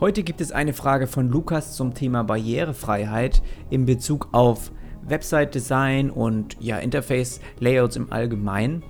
Heute 0.00 0.24
gibt 0.24 0.40
es 0.40 0.50
eine 0.50 0.72
Frage 0.72 1.06
von 1.06 1.28
Lukas 1.28 1.76
zum 1.76 1.94
Thema 1.94 2.24
Barrierefreiheit 2.24 3.42
in 3.70 3.86
Bezug 3.86 4.28
auf 4.32 4.72
Website-Design 5.06 6.10
und 6.10 6.56
ja, 6.58 6.78
Interface-Layouts 6.78 7.94
im 7.94 8.12
Allgemeinen. 8.12 8.82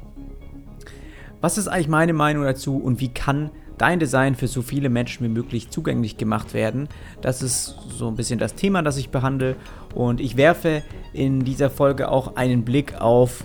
Was 1.42 1.58
ist 1.58 1.68
eigentlich 1.68 1.88
meine 1.88 2.14
Meinung 2.14 2.44
dazu 2.44 2.78
und 2.78 3.00
wie 3.00 3.12
kann 3.12 3.50
dein 3.76 3.98
Design 3.98 4.34
für 4.34 4.48
so 4.48 4.62
viele 4.62 4.88
Menschen 4.88 5.26
wie 5.26 5.30
möglich 5.30 5.68
zugänglich 5.68 6.16
gemacht 6.16 6.54
werden? 6.54 6.88
Das 7.20 7.42
ist 7.42 7.76
so 7.90 8.08
ein 8.08 8.16
bisschen 8.16 8.38
das 8.38 8.54
Thema, 8.54 8.80
das 8.80 8.96
ich 8.96 9.10
behandle 9.10 9.56
und 9.94 10.22
ich 10.22 10.38
werfe 10.38 10.82
in 11.12 11.44
dieser 11.44 11.68
Folge 11.68 12.08
auch 12.08 12.36
einen 12.36 12.64
Blick 12.64 12.98
auf 12.98 13.44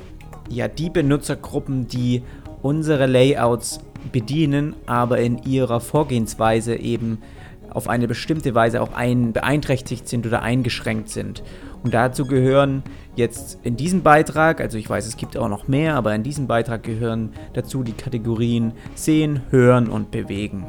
ja, 0.50 0.70
die 0.70 0.89
Benutzergruppen, 0.89 1.88
die 1.88 2.23
unsere 2.62 3.05
Layouts 3.05 3.80
bedienen, 4.12 4.75
aber 4.86 5.20
in 5.20 5.44
ihrer 5.44 5.79
Vorgehensweise 5.79 6.75
eben 6.75 7.20
auf 7.70 7.88
eine 7.88 8.07
bestimmte 8.07 8.56
Weise 8.56 8.82
auch 8.82 8.93
ein, 8.93 9.33
beeinträchtigt 9.33 10.07
sind 10.07 10.25
oder 10.25 10.42
eingeschränkt 10.42 11.10
sind. 11.10 11.43
Und 11.83 11.93
dazu 11.93 12.25
gehören 12.25 12.83
jetzt 13.16 13.60
in 13.64 13.78
diesem 13.78 14.02
Beitrag, 14.02 14.60
also 14.60 14.78
ich 14.78 14.89
weiß, 14.89 15.06
es 15.06 15.18
gibt 15.18 15.38
auch 15.38 15.50
noch 15.50 15.68
mehr, 15.68 15.96
aber 15.96 16.14
in 16.14 16.24
diesem 16.24 16.47
Beitrag 16.47 16.83
gehören 16.83 17.32
dazu 17.54 17.83
die 17.83 17.93
Kategorien 17.93 18.74
Sehen, 18.96 19.41
Hören 19.50 19.88
und 19.89 20.11
Bewegen. 20.11 20.66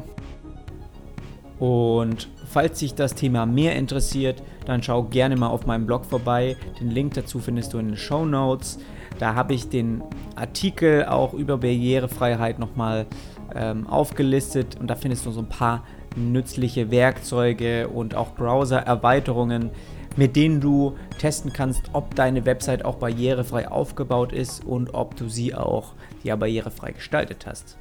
Und 1.59 2.29
falls 2.47 2.79
dich 2.79 2.95
das 2.95 3.13
Thema 3.13 3.45
mehr 3.45 3.75
interessiert, 3.75 4.41
dann 4.65 4.81
schau 4.81 5.03
gerne 5.03 5.35
mal 5.35 5.49
auf 5.49 5.65
meinem 5.65 5.85
Blog 5.85 6.05
vorbei. 6.05 6.55
Den 6.79 6.89
Link 6.89 7.13
dazu 7.13 7.39
findest 7.39 7.73
du 7.73 7.77
in 7.77 7.89
den 7.89 7.97
Show 7.97 8.25
Notes. 8.25 8.79
Da 9.21 9.35
habe 9.35 9.53
ich 9.53 9.69
den 9.69 10.01
Artikel 10.35 11.05
auch 11.05 11.35
über 11.35 11.59
Barrierefreiheit 11.59 12.57
nochmal 12.57 13.05
ähm, 13.53 13.85
aufgelistet 13.85 14.77
und 14.79 14.87
da 14.87 14.95
findest 14.95 15.27
du 15.27 15.31
so 15.31 15.41
ein 15.41 15.47
paar 15.47 15.83
nützliche 16.15 16.89
Werkzeuge 16.89 17.87
und 17.87 18.15
auch 18.15 18.33
Browser-Erweiterungen, 18.33 19.69
mit 20.15 20.35
denen 20.35 20.59
du 20.59 20.95
testen 21.19 21.53
kannst, 21.53 21.91
ob 21.93 22.15
deine 22.15 22.47
Website 22.47 22.83
auch 22.83 22.95
barrierefrei 22.95 23.69
aufgebaut 23.69 24.33
ist 24.33 24.65
und 24.65 24.95
ob 24.95 25.15
du 25.15 25.29
sie 25.29 25.53
auch 25.53 25.93
ja, 26.23 26.35
barrierefrei 26.35 26.93
gestaltet 26.93 27.45
hast. 27.45 27.77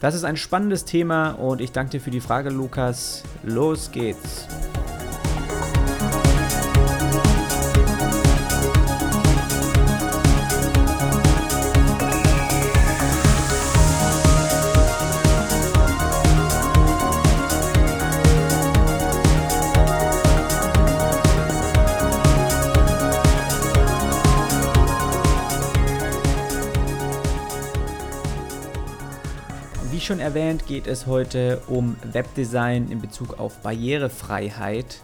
Das 0.00 0.16
ist 0.16 0.24
ein 0.24 0.36
spannendes 0.36 0.84
Thema 0.84 1.30
und 1.30 1.60
ich 1.60 1.70
danke 1.70 1.92
dir 1.92 2.00
für 2.00 2.10
die 2.10 2.20
Frage, 2.20 2.50
Lukas. 2.50 3.22
Los 3.44 3.92
geht's! 3.92 4.48
Schon 30.10 30.18
erwähnt, 30.18 30.66
geht 30.66 30.88
es 30.88 31.06
heute 31.06 31.62
um 31.68 31.94
Webdesign 32.02 32.90
in 32.90 33.00
Bezug 33.00 33.38
auf 33.38 33.58
Barrierefreiheit. 33.58 35.02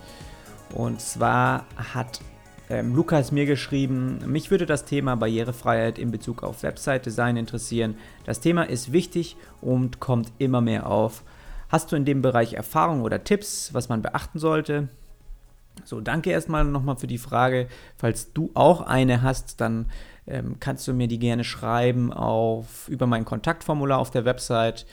Und 0.74 1.00
zwar 1.00 1.64
hat 1.76 2.20
ähm, 2.68 2.92
Lukas 2.92 3.30
mir 3.30 3.46
geschrieben, 3.46 4.18
mich 4.26 4.50
würde 4.50 4.66
das 4.66 4.84
Thema 4.84 5.14
Barrierefreiheit 5.14 6.00
in 6.00 6.10
Bezug 6.10 6.42
auf 6.42 6.64
Website-Design 6.64 7.36
interessieren. 7.36 7.94
Das 8.24 8.40
Thema 8.40 8.64
ist 8.64 8.90
wichtig 8.90 9.36
und 9.60 10.00
kommt 10.00 10.32
immer 10.38 10.60
mehr 10.60 10.88
auf. 10.88 11.22
Hast 11.68 11.92
du 11.92 11.96
in 11.96 12.04
dem 12.04 12.20
Bereich 12.20 12.54
Erfahrung 12.54 13.02
oder 13.02 13.22
Tipps, 13.22 13.72
was 13.72 13.88
man 13.88 14.02
beachten 14.02 14.40
sollte? 14.40 14.88
So, 15.84 16.00
danke 16.00 16.30
erstmal 16.30 16.64
nochmal 16.64 16.96
für 16.96 17.06
die 17.06 17.18
Frage. 17.18 17.68
Falls 17.96 18.32
du 18.32 18.50
auch 18.54 18.80
eine 18.80 19.22
hast, 19.22 19.60
dann 19.60 19.86
ähm, 20.26 20.56
kannst 20.58 20.88
du 20.88 20.92
mir 20.92 21.08
die 21.08 21.18
gerne 21.18 21.44
schreiben 21.44 22.12
auf, 22.12 22.88
über 22.88 23.06
mein 23.06 23.24
Kontaktformular 23.24 23.98
auf 23.98 24.10
der 24.10 24.24
Website. 24.24 24.86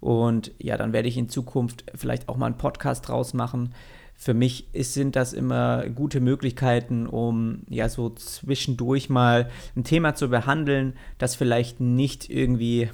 Und 0.00 0.52
ja, 0.58 0.76
dann 0.76 0.92
werde 0.92 1.08
ich 1.08 1.18
in 1.18 1.28
Zukunft 1.28 1.84
vielleicht 1.94 2.28
auch 2.28 2.36
mal 2.36 2.46
einen 2.46 2.58
Podcast 2.58 3.08
draus 3.08 3.34
machen. 3.34 3.74
Für 4.14 4.34
mich 4.34 4.74
ist, 4.74 4.94
sind 4.94 5.16
das 5.16 5.32
immer 5.32 5.88
gute 5.88 6.20
Möglichkeiten, 6.20 7.06
um 7.06 7.62
ja 7.68 7.88
so 7.88 8.10
zwischendurch 8.10 9.08
mal 9.08 9.50
ein 9.76 9.84
Thema 9.84 10.14
zu 10.14 10.28
behandeln, 10.28 10.94
das 11.18 11.34
vielleicht 11.34 11.80
nicht 11.80 12.28
irgendwie 12.28 12.90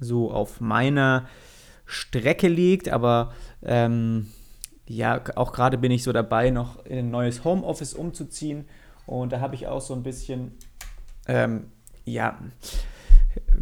so 0.00 0.30
auf 0.30 0.60
meiner 0.60 1.26
Strecke 1.86 2.48
liegt, 2.48 2.88
aber 2.88 3.32
ähm, 3.62 4.28
ja, 4.86 5.22
auch 5.36 5.52
gerade 5.52 5.78
bin 5.78 5.90
ich 5.90 6.02
so 6.02 6.12
dabei, 6.12 6.50
noch 6.50 6.84
in 6.84 6.98
ein 6.98 7.10
neues 7.10 7.44
Homeoffice 7.44 7.94
umzuziehen. 7.94 8.66
Und 9.06 9.32
da 9.32 9.40
habe 9.40 9.54
ich 9.54 9.66
auch 9.66 9.80
so 9.80 9.94
ein 9.94 10.02
bisschen 10.02 10.52
ähm, 11.26 11.66
ja, 12.04 12.38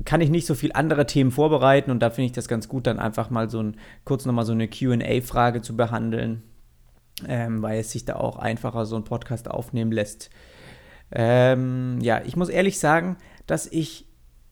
kann 0.05 0.21
ich 0.21 0.31
nicht 0.31 0.47
so 0.47 0.55
viel 0.55 0.73
andere 0.73 1.07
Themen 1.07 1.31
vorbereiten 1.31 1.91
und 1.91 2.01
da 2.01 2.11
finde 2.11 2.27
ich 2.27 2.33
das 2.33 2.49
ganz 2.49 2.69
gut, 2.69 2.87
dann 2.87 2.99
einfach 2.99 3.31
mal 3.31 3.49
so 3.49 3.63
ein, 3.63 3.77
kurz 4.05 4.27
nochmal 4.27 4.45
so 4.45 4.53
eine 4.53 4.69
QA-Frage 4.69 5.63
zu 5.63 5.77
behandeln, 5.77 6.43
ähm, 7.27 7.63
weil 7.63 7.81
es 7.81 7.93
sich 7.93 8.05
da 8.05 8.17
auch 8.17 8.37
einfacher 8.37 8.85
so 8.85 8.97
ein 8.97 9.05
Podcast 9.05 9.51
aufnehmen 9.51 9.93
lässt. 9.93 10.31
Ähm, 11.11 11.99
ja, 12.01 12.23
ich 12.25 12.37
muss 12.37 12.49
ehrlich 12.49 12.79
sagen, 12.79 13.17
dass 13.47 13.67
ich 13.67 14.07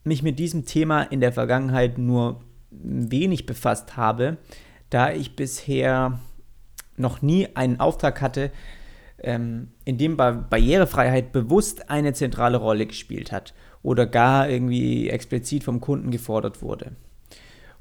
mich 0.05 0.23
mit 0.23 0.39
diesem 0.39 0.65
Thema 0.65 1.03
in 1.03 1.21
der 1.21 1.33
Vergangenheit 1.33 1.99
nur 1.99 2.41
wenig 2.71 3.47
befasst 3.47 3.97
habe, 3.97 4.39
da 4.89 5.13
ich 5.13 5.37
bisher 5.37 6.19
noch 7.01 7.23
nie 7.23 7.49
einen 7.55 7.81
Auftrag 7.81 8.21
hatte, 8.21 8.51
ähm, 9.23 9.69
in 9.85 9.99
dem 9.99 10.17
Barrierefreiheit 10.17 11.33
bewusst 11.33 11.91
eine 11.91 12.13
zentrale 12.13 12.59
Rolle 12.59 12.87
gespielt 12.87 13.33
hat 13.33 13.55
oder 13.83 14.07
gar 14.07 14.49
irgendwie 14.49 15.09
explizit 15.09 15.65
vom 15.65 15.81
Kunden 15.81 16.11
gefordert 16.11 16.63
wurde. 16.63 16.93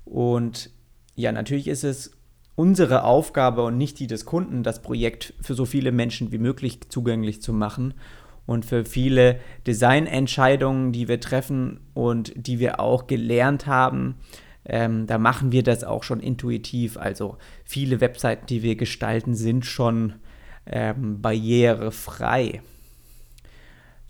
Und 0.05 0.71
ja, 1.15 1.31
natürlich 1.31 1.67
ist 1.67 1.83
es 1.83 2.11
unsere 2.55 3.03
Aufgabe 3.03 3.63
und 3.63 3.77
nicht 3.77 3.99
die 3.99 4.07
des 4.07 4.25
Kunden, 4.25 4.63
das 4.63 4.81
Projekt 4.81 5.33
für 5.41 5.53
so 5.53 5.65
viele 5.65 5.91
Menschen 5.91 6.31
wie 6.31 6.37
möglich 6.37 6.89
zugänglich 6.89 7.41
zu 7.41 7.53
machen 7.53 7.93
und 8.45 8.65
für 8.65 8.83
viele 8.83 9.39
Designentscheidungen, 9.67 10.91
die 10.91 11.07
wir 11.07 11.19
treffen 11.21 11.79
und 11.93 12.33
die 12.35 12.59
wir 12.59 12.79
auch 12.79 13.07
gelernt 13.07 13.67
haben, 13.67 14.15
ähm, 14.65 15.07
da 15.07 15.17
machen 15.17 15.51
wir 15.51 15.63
das 15.63 15.83
auch 15.83 16.03
schon 16.03 16.19
intuitiv. 16.19 16.97
Also 16.97 17.37
viele 17.63 18.01
Webseiten, 18.01 18.45
die 18.45 18.63
wir 18.63 18.75
gestalten, 18.75 19.35
sind 19.35 19.65
schon 19.65 20.15
ähm, 20.65 21.21
barrierefrei. 21.21 22.61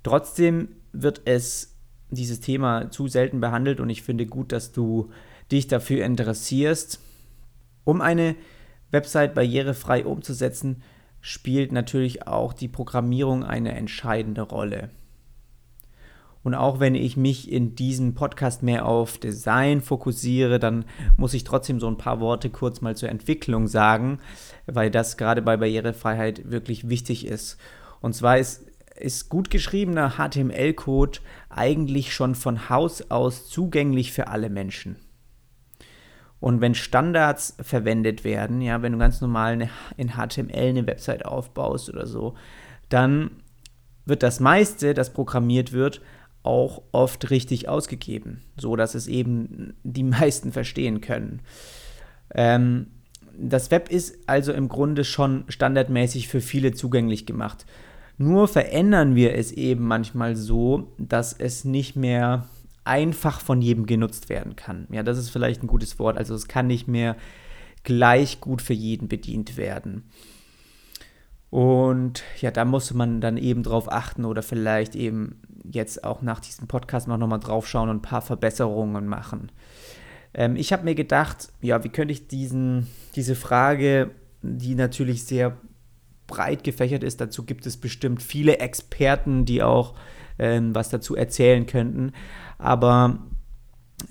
Trotzdem 0.04 0.70
wird 0.92 1.22
es 1.26 1.76
dieses 2.10 2.40
Thema 2.40 2.90
zu 2.90 3.08
selten 3.08 3.40
behandelt 3.40 3.80
und 3.80 3.90
ich 3.90 4.02
finde 4.02 4.26
gut, 4.26 4.52
dass 4.52 4.72
du 4.72 5.12
dich 5.52 5.68
dafür 5.68 6.04
interessierst. 6.04 7.00
Um 7.84 8.02
eine 8.02 8.36
Website 8.92 9.36
barrierefrei 9.36 10.06
umzusetzen, 10.06 10.84
spielt 11.22 11.72
natürlich 11.72 12.28
auch 12.28 12.54
die 12.54 12.68
Programmierung 12.68 13.44
eine 13.44 13.76
entscheidende 13.76 14.42
Rolle. 14.42 14.90
Und 16.44 16.56
auch 16.56 16.80
wenn 16.80 16.96
ich 16.96 17.18
mich 17.18 17.52
in 17.52 17.76
diesem 17.76 18.14
Podcast 18.14 18.64
mehr 18.64 18.86
auf 18.86 19.18
Design 19.18 19.82
fokussiere, 19.82 20.58
dann 20.58 20.86
muss 21.18 21.34
ich 21.34 21.44
trotzdem 21.44 21.80
so 21.80 21.88
ein 21.88 21.98
paar 21.98 22.22
Worte 22.22 22.50
kurz 22.50 22.82
mal 22.82 22.96
zur 22.96 23.10
Entwicklung 23.10 23.68
sagen, 23.68 24.20
weil 24.66 24.90
das 24.90 25.18
gerade 25.18 25.42
bei 25.42 25.58
Barrierefreiheit 25.58 26.50
wirklich 26.50 26.88
wichtig 26.88 27.28
ist. 27.28 27.58
Und 28.00 28.16
zwar 28.16 28.38
ist, 28.38 28.66
ist 28.96 29.30
gut 29.30 29.50
geschriebener 29.50 30.12
HTML-Code 30.12 31.20
eigentlich 31.50 32.14
schon 32.14 32.36
von 32.36 32.70
Haus 32.70 33.12
aus 33.12 33.50
zugänglich 33.50 34.14
für 34.14 34.28
alle 34.28 34.50
Menschen. 34.50 34.96
Und 36.40 36.62
wenn 36.62 36.74
Standards 36.74 37.58
verwendet 37.62 38.24
werden, 38.24 38.62
ja, 38.62 38.82
wenn 38.82 38.94
du 38.94 38.98
ganz 38.98 39.20
normal 39.20 39.70
in 39.98 40.12
HTML 40.12 40.70
eine 40.70 40.88
Website 40.88 41.26
aufbaust 41.26 41.90
oder 41.90 42.08
so, 42.08 42.36
dann 42.88 43.32
wird 44.06 44.24
das 44.24 44.40
meiste, 44.40 44.94
das 44.94 45.12
programmiert 45.12 45.74
wird, 45.74 46.02
auch 46.44 46.82
oft 46.92 47.30
richtig 47.30 47.68
ausgegeben, 47.68 48.42
so 48.58 48.76
dass 48.76 48.96
es 48.96 49.08
eben 49.08 49.74
die 49.84 50.04
meisten 50.04 50.52
verstehen 50.52 51.02
können. 51.02 51.42
Ähm, 52.34 52.88
das 53.38 53.72
Web 53.72 53.90
ist 53.90 54.18
also 54.28 54.52
im 54.52 54.68
Grunde 54.68 55.04
schon 55.04 55.46
standardmäßig 55.48 56.28
für 56.28 56.42
viele 56.42 56.74
zugänglich 56.74 57.26
gemacht. 57.26 57.66
Nur 58.18 58.50
verändern 58.50 59.16
wir 59.16 59.36
es 59.36 59.54
eben 59.54 59.86
manchmal 59.86 60.36
so, 60.36 60.92
dass 60.98 61.32
es 61.32 61.64
nicht 61.64 61.96
mehr 61.96 62.50
einfach 62.84 63.40
von 63.40 63.62
jedem 63.62 63.86
genutzt 63.86 64.28
werden 64.28 64.58
kann. 64.58 64.88
Ja, 64.92 65.04
das 65.04 65.18
ist 65.18 65.30
vielleicht 65.30 65.64
ein 65.64 65.68
gutes 65.68 66.00
Wort. 66.00 66.18
Also 66.18 66.36
es 66.36 66.48
kann 66.48 66.68
nicht 66.68 66.88
mehr 66.88 67.16
gleich 67.84 68.42
gut 68.42 68.62
für 68.62 68.74
jeden 68.74 69.08
bedient 69.08 69.56
werden. 69.56 70.10
Und 71.50 72.24
ja, 72.40 72.52
da 72.52 72.64
muss 72.64 72.94
man 72.94 73.22
dann 73.22 73.38
eben 73.38 73.64
drauf 73.64 73.92
achten 73.92 74.26
oder 74.26 74.44
vielleicht 74.44 74.96
eben 74.96 75.42
jetzt 75.64 76.04
auch 76.04 76.22
nach 76.22 76.40
diesem 76.40 76.68
Podcast 76.68 77.08
noch 77.08 77.18
mal 77.18 77.38
drauf 77.40 77.68
schauen 77.68 77.90
und 77.90 77.98
ein 77.98 78.02
paar 78.02 78.22
Verbesserungen 78.22 79.08
machen. 79.08 79.52
Ähm, 80.34 80.56
ich 80.56 80.72
habe 80.72 80.84
mir 80.84 80.96
gedacht, 80.96 81.50
ja, 81.62 81.84
wie 81.84 81.90
könnte 81.90 82.12
ich 82.12 82.28
diesen, 82.28 82.88
diese 83.16 83.36
Frage, 83.36 84.12
die 84.42 84.76
natürlich 84.76 85.26
sehr 85.26 85.58
breit 86.28 86.64
gefächert 86.64 87.04
ist, 87.04 87.20
dazu 87.20 87.44
gibt 87.46 87.66
es 87.66 87.78
bestimmt 87.78 88.22
viele 88.22 88.60
Experten, 88.60 89.46
die 89.46 89.64
auch 89.64 89.96
ähm, 90.38 90.76
was 90.76 90.90
dazu 90.90 91.16
erzählen 91.16 91.66
könnten. 91.66 92.14
Aber 92.60 93.20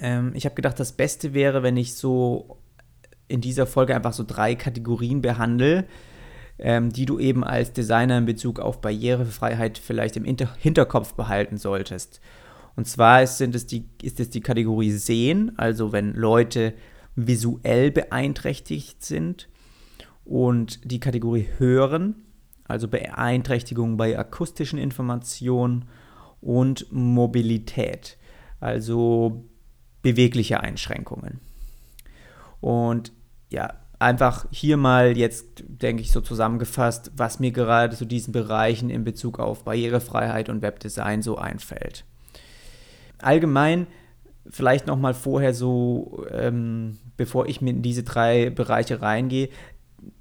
ähm, 0.00 0.32
ich 0.34 0.44
habe 0.44 0.56
gedacht, 0.56 0.80
das 0.80 0.92
Beste 0.92 1.34
wäre, 1.34 1.62
wenn 1.62 1.76
ich 1.76 1.94
so 1.94 2.58
in 3.28 3.40
dieser 3.40 3.66
Folge 3.66 3.94
einfach 3.94 4.12
so 4.12 4.24
drei 4.26 4.54
Kategorien 4.54 5.22
behandle, 5.22 5.86
ähm, 6.58 6.90
die 6.90 7.06
du 7.06 7.18
eben 7.18 7.44
als 7.44 7.72
Designer 7.72 8.18
in 8.18 8.26
Bezug 8.26 8.60
auf 8.60 8.80
Barrierefreiheit 8.80 9.78
vielleicht 9.78 10.16
im 10.16 10.24
Inter 10.24 10.54
Hinterkopf 10.58 11.14
behalten 11.14 11.56
solltest. 11.56 12.20
Und 12.76 12.86
zwar 12.86 13.26
sind 13.26 13.54
es 13.54 13.66
die, 13.66 13.88
ist 14.02 14.20
es 14.20 14.30
die 14.30 14.40
Kategorie 14.40 14.92
Sehen, 14.92 15.52
also 15.58 15.92
wenn 15.92 16.14
Leute 16.14 16.74
visuell 17.16 17.90
beeinträchtigt 17.90 19.04
sind, 19.04 19.48
und 20.28 20.80
die 20.84 21.00
Kategorie 21.00 21.48
Hören, 21.56 22.14
also 22.64 22.86
Beeinträchtigung 22.86 23.96
bei 23.96 24.18
akustischen 24.18 24.78
Informationen 24.78 25.86
und 26.42 26.92
Mobilität, 26.92 28.18
also 28.60 29.48
bewegliche 30.02 30.60
Einschränkungen. 30.60 31.40
Und 32.60 33.12
ja, 33.48 33.72
einfach 33.98 34.46
hier 34.50 34.76
mal 34.76 35.16
jetzt, 35.16 35.64
denke 35.66 36.02
ich, 36.02 36.12
so 36.12 36.20
zusammengefasst, 36.20 37.10
was 37.16 37.40
mir 37.40 37.50
gerade 37.50 37.96
zu 37.96 38.04
diesen 38.04 38.32
Bereichen 38.32 38.90
in 38.90 39.04
Bezug 39.04 39.38
auf 39.38 39.64
Barrierefreiheit 39.64 40.48
und 40.48 40.62
Webdesign 40.62 41.22
so 41.22 41.36
einfällt. 41.36 42.04
Allgemein, 43.18 43.86
vielleicht 44.48 44.86
nochmal 44.86 45.14
vorher 45.14 45.52
so, 45.52 46.24
ähm, 46.30 46.98
bevor 47.16 47.46
ich 47.48 47.60
mir 47.60 47.70
in 47.70 47.82
diese 47.82 48.04
drei 48.04 48.50
Bereiche 48.50 49.02
reingehe, 49.02 49.48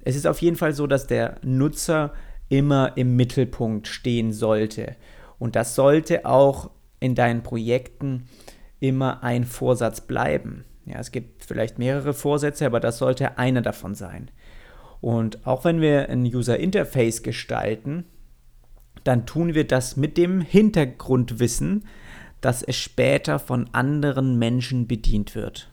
es 0.04 0.16
ist 0.16 0.26
auf 0.26 0.42
jeden 0.42 0.56
Fall 0.56 0.72
so, 0.72 0.86
dass 0.86 1.06
der 1.06 1.36
Nutzer 1.42 2.12
immer 2.48 2.96
im 2.96 3.14
Mittelpunkt 3.14 3.86
stehen 3.86 4.32
sollte. 4.32 4.96
Und 5.38 5.54
das 5.54 5.74
sollte 5.74 6.26
auch 6.26 6.70
in 6.98 7.14
deinen 7.14 7.42
Projekten 7.42 8.24
immer 8.80 9.22
ein 9.22 9.44
Vorsatz 9.44 10.00
bleiben. 10.00 10.64
Ja, 10.88 10.98
es 10.98 11.12
gibt 11.12 11.44
vielleicht 11.44 11.78
mehrere 11.78 12.14
Vorsätze, 12.14 12.66
aber 12.66 12.80
das 12.80 12.98
sollte 12.98 13.38
einer 13.38 13.62
davon 13.62 13.94
sein. 13.94 14.30
Und 15.00 15.46
auch 15.46 15.64
wenn 15.64 15.80
wir 15.80 16.08
ein 16.08 16.24
User 16.24 16.58
Interface 16.58 17.22
gestalten, 17.22 18.04
dann 19.04 19.26
tun 19.26 19.54
wir 19.54 19.66
das 19.66 19.96
mit 19.96 20.16
dem 20.16 20.40
Hintergrundwissen, 20.40 21.84
dass 22.40 22.62
es 22.62 22.76
später 22.76 23.38
von 23.38 23.68
anderen 23.72 24.38
Menschen 24.38 24.86
bedient 24.86 25.34
wird. 25.34 25.70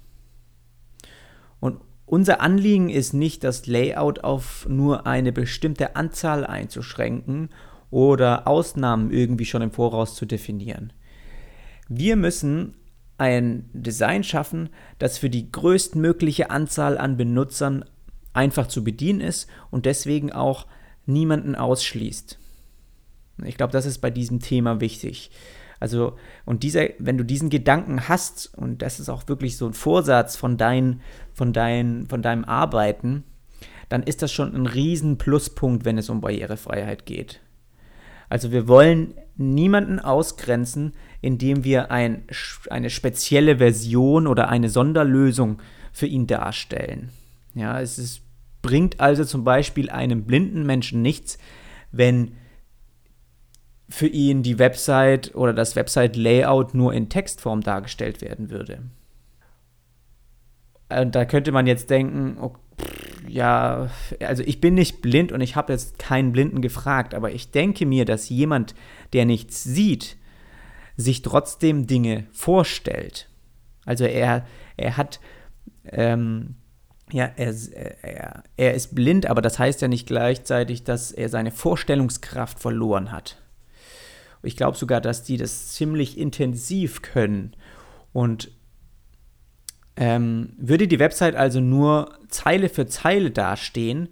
Und 1.59 1.79
unser 2.05 2.41
Anliegen 2.41 2.89
ist 2.89 3.13
nicht, 3.13 3.43
das 3.43 3.67
Layout 3.67 4.23
auf 4.23 4.67
nur 4.69 5.07
eine 5.07 5.31
bestimmte 5.31 5.95
Anzahl 5.95 6.45
einzuschränken 6.45 7.49
oder 7.89 8.47
Ausnahmen 8.47 9.11
irgendwie 9.11 9.45
schon 9.45 9.61
im 9.61 9.71
Voraus 9.71 10.15
zu 10.15 10.25
definieren. 10.25 10.93
Wir 11.87 12.15
müssen 12.15 12.75
ein 13.17 13.69
Design 13.73 14.23
schaffen, 14.23 14.69
das 14.99 15.17
für 15.17 15.29
die 15.29 15.51
größtmögliche 15.51 16.49
Anzahl 16.49 16.97
an 16.97 17.17
Benutzern 17.17 17.85
einfach 18.33 18.67
zu 18.67 18.83
bedienen 18.83 19.21
ist 19.21 19.49
und 19.71 19.85
deswegen 19.85 20.31
auch 20.31 20.67
niemanden 21.05 21.55
ausschließt. 21.55 22.37
Ich 23.43 23.57
glaube, 23.57 23.73
das 23.73 23.85
ist 23.85 23.99
bei 23.99 24.09
diesem 24.09 24.39
Thema 24.39 24.81
wichtig. 24.81 25.31
Also, 25.79 26.17
und 26.45 26.63
dieser, 26.63 26.87
wenn 26.99 27.17
du 27.17 27.23
diesen 27.23 27.49
Gedanken 27.49 28.07
hast, 28.07 28.53
und 28.57 28.81
das 28.81 28.99
ist 28.99 29.09
auch 29.09 29.27
wirklich 29.27 29.57
so 29.57 29.67
ein 29.67 29.73
Vorsatz 29.73 30.35
von, 30.35 30.57
dein, 30.57 31.01
von, 31.33 31.53
dein, 31.53 32.07
von 32.07 32.21
deinem 32.21 32.45
Arbeiten, 32.45 33.23
dann 33.89 34.03
ist 34.03 34.21
das 34.21 34.31
schon 34.31 34.55
ein 34.55 34.65
riesen 34.65 35.17
Pluspunkt, 35.17 35.85
wenn 35.85 35.97
es 35.97 36.09
um 36.09 36.21
Barrierefreiheit 36.21 37.05
geht. 37.05 37.41
Also 38.29 38.51
wir 38.51 38.67
wollen 38.67 39.13
niemanden 39.35 39.99
ausgrenzen, 39.99 40.93
indem 41.21 41.63
wir 41.63 41.91
ein, 41.91 42.23
eine 42.69 42.89
spezielle 42.89 43.57
Version 43.57 44.27
oder 44.27 44.49
eine 44.49 44.69
Sonderlösung 44.69 45.61
für 45.91 46.07
ihn 46.07 46.27
darstellen. 46.27 47.09
Ja, 47.53 47.79
es 47.79 47.97
ist, 47.97 48.21
bringt 48.61 48.99
also 48.99 49.23
zum 49.23 49.43
Beispiel 49.43 49.89
einem 49.89 50.25
blinden 50.25 50.65
Menschen 50.65 51.01
nichts, 51.01 51.37
wenn 51.91 52.31
für 53.87 54.07
ihn 54.07 54.43
die 54.43 54.59
Website 54.59 55.35
oder 55.35 55.53
das 55.53 55.75
Website-Layout 55.75 56.73
nur 56.73 56.93
in 56.93 57.09
Textform 57.09 57.61
dargestellt 57.61 58.21
werden 58.21 58.49
würde. 58.49 58.79
Und 60.89 61.15
da 61.15 61.25
könnte 61.25 61.51
man 61.51 61.67
jetzt 61.67 61.89
denken, 61.89 62.37
oh, 62.41 62.55
ja, 63.27 63.89
also 64.19 64.43
ich 64.43 64.61
bin 64.61 64.75
nicht 64.75 65.01
blind 65.01 65.31
und 65.31 65.41
ich 65.41 65.55
habe 65.55 65.73
jetzt 65.73 65.99
keinen 65.99 66.31
Blinden 66.31 66.61
gefragt, 66.61 67.13
aber 67.13 67.31
ich 67.31 67.51
denke 67.51 67.85
mir, 67.85 68.05
dass 68.05 68.29
jemand, 68.29 68.75
der 69.13 69.25
nichts 69.25 69.63
sieht, 69.63 70.17
sich 70.97 71.21
trotzdem 71.21 71.87
Dinge 71.87 72.25
vorstellt. 72.31 73.29
Also 73.85 74.05
er, 74.05 74.45
er 74.77 74.97
hat, 74.97 75.19
ähm, 75.85 76.55
ja, 77.11 77.29
er, 77.35 77.53
er, 78.01 78.43
er 78.57 78.73
ist 78.73 78.95
blind, 78.95 79.27
aber 79.27 79.41
das 79.41 79.59
heißt 79.59 79.81
ja 79.81 79.87
nicht 79.87 80.07
gleichzeitig, 80.07 80.83
dass 80.83 81.11
er 81.11 81.29
seine 81.29 81.51
Vorstellungskraft 81.51 82.59
verloren 82.59 83.11
hat. 83.11 83.41
Ich 84.41 84.55
glaube 84.55 84.77
sogar, 84.77 85.01
dass 85.01 85.23
die 85.23 85.37
das 85.37 85.73
ziemlich 85.73 86.17
intensiv 86.17 87.01
können. 87.01 87.55
Und 88.13 88.51
ähm, 89.97 90.53
würde 90.57 90.87
die 90.87 90.99
Website 90.99 91.35
also 91.35 91.59
nur 91.59 92.17
Zeile 92.29 92.69
für 92.69 92.85
Zeile 92.85 93.31
dastehen, 93.31 94.09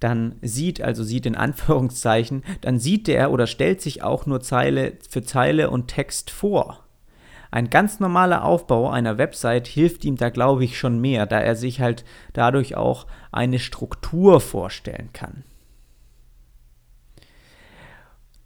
dann 0.00 0.36
sieht, 0.42 0.80
also 0.80 1.02
sieht 1.02 1.26
in 1.26 1.34
Anführungszeichen, 1.34 2.44
dann 2.60 2.78
sieht 2.78 3.06
der 3.06 3.30
oder 3.30 3.46
stellt 3.46 3.80
sich 3.80 4.02
auch 4.02 4.26
nur 4.26 4.40
Zeile 4.40 4.98
für 5.08 5.22
Zeile 5.22 5.70
und 5.70 5.88
Text 5.88 6.30
vor. 6.30 6.84
Ein 7.50 7.70
ganz 7.70 7.98
normaler 7.98 8.44
Aufbau 8.44 8.90
einer 8.90 9.16
Website 9.16 9.66
hilft 9.66 10.04
ihm 10.04 10.16
da, 10.16 10.28
glaube 10.28 10.64
ich, 10.64 10.78
schon 10.78 11.00
mehr, 11.00 11.24
da 11.24 11.40
er 11.40 11.56
sich 11.56 11.80
halt 11.80 12.04
dadurch 12.34 12.76
auch 12.76 13.06
eine 13.32 13.58
Struktur 13.58 14.40
vorstellen 14.40 15.10
kann. 15.12 15.44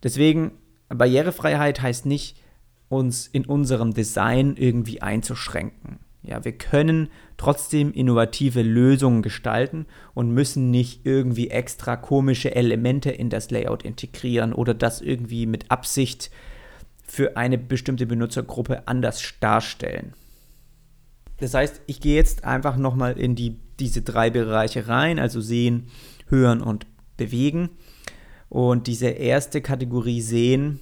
Deswegen 0.03 0.53
Barrierefreiheit 0.89 1.81
heißt 1.83 2.07
nicht, 2.07 2.41
uns 2.89 3.27
in 3.27 3.47
unserem 3.47 3.95
Design 3.95 4.57
irgendwie 4.57 5.03
einzuschränken. 5.03 6.01
Ja, 6.23 6.45
wir 6.45 6.53
können 6.53 7.09
trotzdem 7.37 7.93
innovative 7.93 8.63
Lösungen 8.63 9.23
gestalten 9.23 9.87
und 10.15 10.31
müssen 10.31 10.71
nicht 10.71 11.05
irgendwie 11.05 11.51
extra 11.51 11.97
komische 11.97 12.55
Elemente 12.55 13.11
in 13.11 13.29
das 13.29 13.51
Layout 13.51 13.83
integrieren 13.83 14.53
oder 14.53 14.73
das 14.73 15.01
irgendwie 15.01 15.47
mit 15.47 15.71
Absicht 15.71 16.31
für 17.05 17.37
eine 17.37 17.59
bestimmte 17.59 18.07
Benutzergruppe 18.07 18.87
anders 18.87 19.35
darstellen. 19.41 20.15
Das 21.39 21.55
heißt, 21.55 21.83
ich 21.87 22.01
gehe 22.01 22.15
jetzt 22.15 22.45
einfach 22.45 22.77
nochmal 22.77 23.19
in 23.19 23.35
die, 23.35 23.59
diese 23.81 24.03
drei 24.03 24.31
Bereiche 24.31 24.87
rein, 24.87 25.19
also 25.19 25.41
sehen, 25.41 25.89
hören 26.29 26.63
und 26.63 26.87
bewegen. 27.17 27.71
Und 28.49 28.87
diese 28.87 29.09
erste 29.09 29.61
Kategorie 29.61 30.21
sehen, 30.21 30.79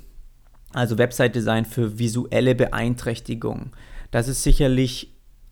also 0.73 0.99
Website-Design 0.99 1.65
für 1.65 1.99
visuelle 1.99 2.55
Beeinträchtigung. 2.55 3.71
Das 4.11 4.29
ist 4.29 4.43
sicherlich 4.43 5.10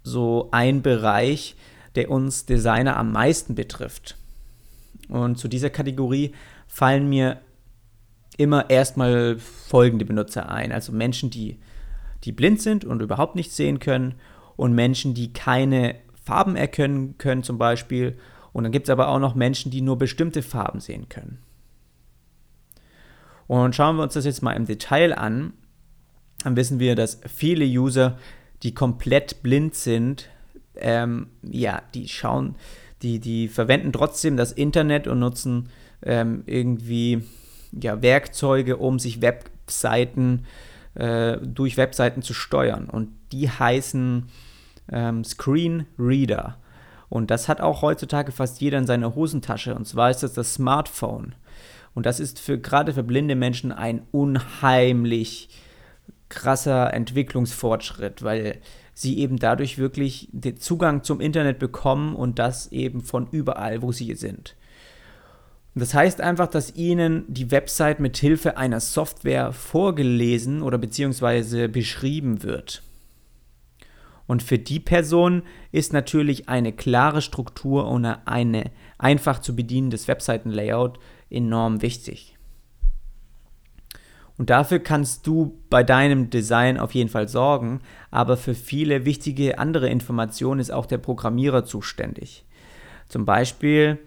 so 0.09 0.49
ein 0.51 0.83
Bereich, 0.83 1.57
der 1.95 2.11
uns 2.11 2.47
Designer 2.47 2.97
am 2.97 3.13
meisten 3.13 3.55
betrifft. 3.55 4.17
Und 5.09 5.39
zu 5.39 5.49
dieser 5.49 5.71
Kategorie 5.71 6.33
fallen 6.67 7.09
mir 7.09 7.41
immer 8.37 8.71
erstmal 8.71 9.37
folgende 9.39 10.05
Benutzer 10.05 10.51
ein. 10.51 10.73
Also 10.73 10.93
Menschen, 10.93 11.31
die, 11.31 11.59
die 12.25 12.33
blind 12.33 12.61
sind 12.61 12.85
und 12.85 13.03
überhaupt 13.03 13.35
nichts 13.35 13.57
sehen 13.57 13.81
können 13.81 14.15
und 14.57 14.75
Menschen, 14.75 15.15
die 15.15 15.33
keine 15.33 15.97
Farben 16.25 16.57
erkennen 16.57 17.17
können 17.19 17.43
zum 17.43 17.59
Beispiel. 17.59 18.19
Und 18.53 18.65
dann 18.65 18.73
gibt 18.73 18.87
es 18.87 18.91
aber 18.91 19.09
auch 19.09 19.19
noch 19.19 19.35
Menschen, 19.35 19.71
die 19.71 19.81
nur 19.81 19.99
bestimmte 19.99 20.43
Farben 20.43 20.81
sehen 20.81 21.09
können. 21.09 21.39
Und 23.47 23.75
schauen 23.75 23.97
wir 23.97 24.03
uns 24.03 24.15
das 24.15 24.27
jetzt 24.27 24.43
mal 24.43 24.53
im 24.53 24.67
Detail 24.67 25.15
an, 25.15 25.55
dann 26.45 26.55
wissen 26.55 26.79
wir, 26.79 26.95
dass 26.95 27.21
viele 27.27 27.65
User, 27.65 28.19
die 28.63 28.75
komplett 28.75 29.43
blind 29.43 29.75
sind, 29.75 30.29
ähm, 30.77 31.29
ja, 31.43 31.83
die 31.95 32.09
schauen, 32.09 32.57
die, 33.03 33.21
die 33.21 33.49
verwenden 33.49 33.93
trotzdem 33.93 34.37
das 34.37 34.53
Internet 34.53 35.07
und 35.07 35.21
nutzen 35.21 35.69
ähm, 36.03 36.43
irgendwie 36.47 37.23
ja, 37.73 38.03
Werkzeuge, 38.03 38.77
um 38.77 38.99
sich 38.99 39.21
Webseiten 39.21 40.47
äh, 40.95 41.39
durch 41.39 41.77
Webseiten 41.77 42.23
zu 42.23 42.35
steuern. 42.35 42.89
Und 42.89 43.11
die 43.33 43.49
heißen 43.51 44.29
ähm, 44.91 45.25
Screen 45.25 45.87
Reader. 45.99 46.57
Und 47.09 47.31
das 47.31 47.49
hat 47.49 47.61
auch 47.61 47.83
heutzutage 47.83 48.33
fast 48.33 48.61
jeder 48.61 48.79
in 48.79 48.87
seiner 48.87 49.15
Hosentasche. 49.15 49.75
Und 49.75 49.87
zwar 49.87 50.11
ist 50.11 50.23
das 50.23 50.35
das 50.35 50.55
Smartphone. 50.55 51.35
Und 51.95 52.07
das 52.07 52.21
ist 52.21 52.39
für 52.39 52.59
gerade 52.59 52.93
für 52.93 53.03
blinde 53.03 53.35
Menschen 53.35 53.73
ein 53.73 54.03
unheimlich 54.13 55.49
krasser 56.29 56.93
Entwicklungsfortschritt, 56.93 58.23
weil 58.23 58.61
sie 58.95 59.19
eben 59.19 59.39
dadurch 59.39 59.79
wirklich 59.79 60.29
den 60.33 60.59
Zugang 60.59 61.03
zum 61.05 61.21
Internet 61.21 61.59
bekommen 61.59 62.15
und 62.15 62.39
das 62.39 62.73
eben 62.73 63.01
von 63.01 63.29
überall, 63.31 63.83
wo 63.83 63.93
sie 63.93 64.15
sind. 64.15 64.57
Das 65.75 65.95
heißt 65.95 66.21
einfach, 66.21 66.49
dass 66.49 66.75
Ihnen 66.75 67.25
die 67.29 67.51
Website 67.51 68.01
mit 68.01 68.17
Hilfe 68.17 68.57
einer 68.57 68.81
Software 68.81 69.53
vorgelesen 69.53 70.63
oder 70.63 70.79
beziehungsweise 70.79 71.69
beschrieben 71.69 72.43
wird. 72.43 72.83
Und 74.27 74.43
für 74.43 74.59
die 74.59 74.81
Person 74.81 75.43
ist 75.73 75.93
natürlich 75.93 76.49
eine 76.49 76.73
klare 76.73 77.23
Struktur 77.23 77.89
und 77.89 78.05
eine 78.05 78.71
einfach 78.99 79.41
zu 79.41 79.55
bedienendes 79.55 80.09
Webseitenlayout 80.09 80.99
enorm 81.31 81.81
wichtig. 81.81 82.38
Und 84.39 84.51
dafür 84.51 84.79
kannst 84.79 85.27
du 85.27 85.59
bei 85.69 85.83
deinem 85.83 86.31
Design 86.31 86.79
auf 86.79 86.95
jeden 86.95 87.11
Fall 87.11 87.29
sorgen, 87.29 87.81
aber 88.13 88.37
für 88.37 88.55
viele 88.55 89.05
wichtige 89.05 89.59
andere 89.59 89.91
Informationen 89.91 90.61
ist 90.61 90.71
auch 90.71 90.87
der 90.87 90.99
Programmierer 90.99 91.65
zuständig. 91.65 92.45
Zum 93.09 93.25
Beispiel, 93.25 93.99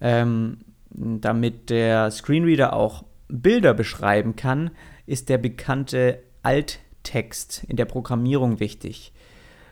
ähm, 0.00 0.58
damit 0.90 1.70
der 1.70 2.10
Screenreader 2.10 2.72
auch 2.72 3.04
Bilder 3.28 3.72
beschreiben 3.72 4.34
kann, 4.34 4.72
ist 5.06 5.28
der 5.28 5.38
bekannte 5.38 6.20
Alttext 6.42 7.64
in 7.68 7.76
der 7.76 7.84
Programmierung 7.84 8.58
wichtig. 8.58 9.12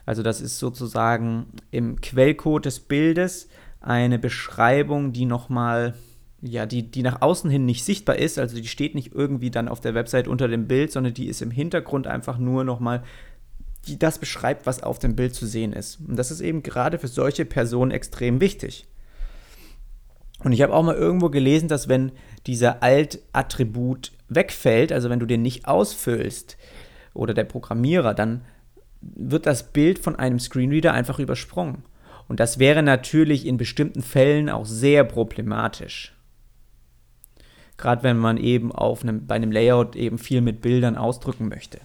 Also 0.07 0.23
das 0.23 0.41
ist 0.41 0.59
sozusagen 0.59 1.47
im 1.73 2.01
Quellcode 2.01 2.67
des 2.67 2.81
Bildes 2.81 3.49
eine 3.81 4.19
Beschreibung, 4.19 5.13
die 5.13 5.27
nochmal 5.27 5.95
ja, 6.41 6.67
die, 6.67 6.91
die 6.91 7.03
nach 7.03 7.21
außen 7.21 7.51
hin 7.51 7.65
nicht 7.65 7.85
sichtbar 7.85 8.17
ist, 8.17 8.39
also 8.39 8.57
die 8.57 8.69
steht 8.69 8.95
nicht 8.95 9.15
irgendwie 9.15 9.51
dann 9.51 9.69
auf 9.69 9.81
der 9.81 9.95
Website 9.95 10.29
unter 10.29 10.49
dem 10.49 10.69
Bild, 10.69 10.93
sondern 10.93 11.15
die 11.15 11.27
ist 11.27 11.43
im 11.43 11.51
Hintergrund 11.51 12.07
einfach 12.07 12.39
nur 12.39 12.65
nochmal, 12.65 13.03
die 13.87 13.99
das 13.99 14.19
beschreibt, 14.19 14.67
was 14.67 14.83
auf 14.83 14.99
dem 14.99 15.17
Bild 15.17 15.35
zu 15.35 15.47
sehen 15.47 15.73
ist. 15.73 15.99
Und 16.07 16.17
das 16.17 16.31
ist 16.31 16.41
eben 16.41 16.63
gerade 16.63 16.99
für 16.99 17.09
solche 17.09 17.45
Personen 17.45 17.91
extrem 17.91 18.41
wichtig. 18.41 18.87
Und 20.45 20.53
ich 20.53 20.63
habe 20.63 20.75
auch 20.75 20.85
mal 20.85 20.95
irgendwo 20.95 21.31
gelesen, 21.31 21.69
dass 21.69 21.89
wenn 21.89 22.13
dieser 22.47 22.83
Alt-Attribut 22.83 24.13
wegfällt, 24.29 24.93
also 24.93 25.11
wenn 25.11 25.19
du 25.19 25.27
den 25.27 25.43
nicht 25.43 25.67
ausfüllst 25.67 26.57
oder 27.15 27.35
der 27.35 27.45
Programmierer, 27.45 28.15
dann 28.15 28.45
wird 29.01 29.47
das 29.47 29.73
Bild 29.73 29.99
von 29.99 30.17
einem 30.17 30.39
Screenreader 30.39 30.93
einfach 30.93 31.19
übersprungen. 31.19 31.83
Und 32.29 32.39
das 32.39 32.59
wäre 32.59 32.83
natürlich 32.83 33.47
in 33.47 33.57
bestimmten 33.57 34.03
Fällen 34.03 34.49
auch 34.51 34.67
sehr 34.67 35.03
problematisch. 35.03 36.15
Gerade 37.79 38.03
wenn 38.03 38.19
man 38.19 38.37
eben 38.37 38.73
auf 38.73 39.03
einem, 39.03 39.27
bei 39.27 39.37
einem 39.37 39.53
Layout 39.53 39.97
eben 39.97 40.19
viel 40.19 40.41
mit 40.41 40.61
Bildern 40.61 40.97
ausdrücken 40.97 41.49
möchte. 41.49 41.81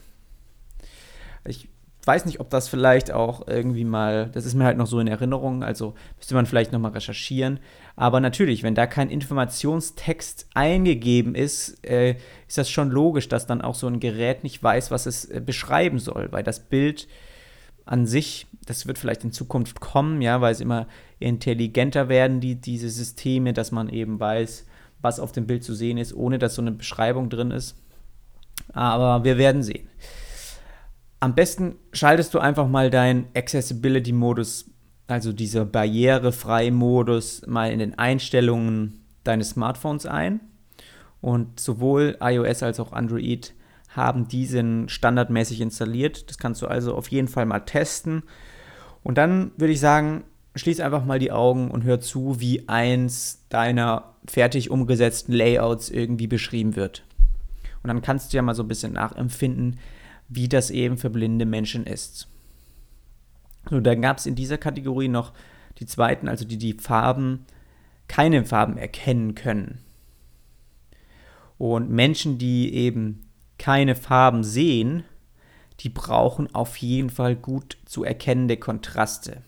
Ich 1.45 1.69
weiß 2.05 2.25
nicht, 2.25 2.39
ob 2.39 2.50
das 2.50 2.67
vielleicht 2.67 3.12
auch 3.12 3.47
irgendwie 3.47 3.85
mal, 3.85 4.29
das 4.33 4.45
ist 4.45 4.55
mir 4.55 4.65
halt 4.65 4.77
noch 4.77 4.88
so 4.88 5.00
in 5.00 5.07
Erinnerung, 5.07 5.63
also 5.63 5.93
müsste 6.17 6.35
man 6.35 6.45
vielleicht 6.45 6.71
nochmal 6.71 6.91
recherchieren. 6.91 7.59
Aber 7.95 8.19
natürlich, 8.19 8.63
wenn 8.63 8.75
da 8.75 8.88
kein 8.88 9.09
Informationstext 9.09 10.47
eingegeben 10.53 11.35
ist, 11.35 11.85
äh, 11.85 12.15
ist 12.47 12.57
das 12.57 12.69
schon 12.69 12.89
logisch, 12.89 13.29
dass 13.29 13.47
dann 13.47 13.62
auch 13.62 13.75
so 13.75 13.88
ein 13.88 14.00
Gerät 14.00 14.43
nicht 14.43 14.62
weiß, 14.62 14.91
was 14.91 15.05
es 15.05 15.25
äh, 15.25 15.41
beschreiben 15.45 16.00
soll, 16.00 16.31
weil 16.31 16.43
das 16.43 16.59
Bild 16.59 17.07
an 17.85 18.05
sich, 18.05 18.47
das 18.65 18.88
wird 18.88 18.97
vielleicht 18.97 19.23
in 19.23 19.31
Zukunft 19.31 19.79
kommen, 19.79 20.21
ja, 20.21 20.41
weil 20.41 20.53
es 20.53 20.62
immer 20.62 20.88
intelligenter 21.19 22.09
werden, 22.09 22.39
die, 22.39 22.55
diese 22.55 22.89
Systeme, 22.89 23.53
dass 23.53 23.71
man 23.71 23.89
eben 23.89 24.19
weiß, 24.19 24.65
was 25.03 25.19
auf 25.19 25.31
dem 25.31 25.45
Bild 25.45 25.63
zu 25.63 25.75
sehen 25.75 25.98
ist, 25.98 26.13
ohne 26.13 26.39
dass 26.39 26.55
so 26.55 26.62
eine 26.62 26.72
Beschreibung 26.72 27.29
drin 27.29 27.51
ist. 27.51 27.75
Aber 28.72 29.24
wir 29.24 29.38
werden 29.38 29.62
sehen. 29.62 29.88
Am 31.19 31.36
besten 31.36 31.75
schaltest 31.91 32.33
du 32.33 32.39
einfach 32.39 32.67
mal 32.67 32.89
deinen 32.89 33.27
Accessibility-Modus, 33.36 34.69
also 35.07 35.31
dieser 35.31 35.65
barrierefrei-Modus, 35.65 37.45
mal 37.48 37.72
in 37.72 37.79
den 37.79 37.98
Einstellungen 37.98 39.05
deines 39.24 39.51
Smartphones 39.51 40.05
ein. 40.05 40.41
Und 41.22 41.60
sowohl 41.60 42.17
iOS 42.19 42.63
als 42.63 42.79
auch 42.79 42.91
Android 42.91 43.53
haben 43.89 44.27
diesen 44.27 44.89
standardmäßig 44.89 45.62
installiert. 45.62 46.29
Das 46.29 46.38
kannst 46.38 46.62
du 46.62 46.67
also 46.67 46.95
auf 46.95 47.10
jeden 47.10 47.27
Fall 47.27 47.45
mal 47.45 47.60
testen. 47.60 48.24
Und 49.03 49.17
dann 49.17 49.51
würde 49.57 49.74
ich 49.74 49.79
sagen, 49.79 50.24
schließ 50.55 50.79
einfach 50.79 51.05
mal 51.05 51.19
die 51.19 51.31
Augen 51.31 51.72
und 51.72 51.83
hör 51.83 52.00
zu, 52.00 52.39
wie 52.39 52.67
eins 52.67 53.45
deiner 53.50 54.13
fertig 54.27 54.69
umgesetzten 54.69 55.33
Layouts 55.33 55.89
irgendwie 55.89 56.27
beschrieben 56.27 56.75
wird. 56.75 57.03
Und 57.81 57.88
dann 57.88 58.01
kannst 58.01 58.31
du 58.31 58.38
ja 58.38 58.43
mal 58.43 58.55
so 58.55 58.63
ein 58.63 58.67
bisschen 58.67 58.93
nachempfinden, 58.93 59.79
wie 60.29 60.48
das 60.48 60.69
eben 60.69 60.98
für 60.98 61.10
blinde 61.10 61.45
Menschen 61.45 61.86
ist. 61.86 62.27
So, 63.69 63.79
dann 63.79 64.01
gab 64.01 64.17
es 64.17 64.25
in 64.25 64.36
dieser 64.36 64.57
Kategorie 64.57 65.07
noch 65.07 65.33
die 65.79 65.86
zweiten, 65.86 66.27
also 66.27 66.45
die 66.45 66.57
die 66.57 66.74
Farben, 66.74 67.45
keine 68.07 68.45
Farben 68.45 68.77
erkennen 68.77 69.36
können. 69.36 69.79
Und 71.57 71.89
Menschen, 71.89 72.38
die 72.38 72.74
eben 72.74 73.29
keine 73.57 73.95
Farben 73.95 74.43
sehen, 74.43 75.03
die 75.79 75.89
brauchen 75.89 76.53
auf 76.53 76.77
jeden 76.77 77.10
Fall 77.10 77.36
gut 77.36 77.77
zu 77.86 78.03
erkennende 78.03 78.57
Kontraste. 78.57 79.41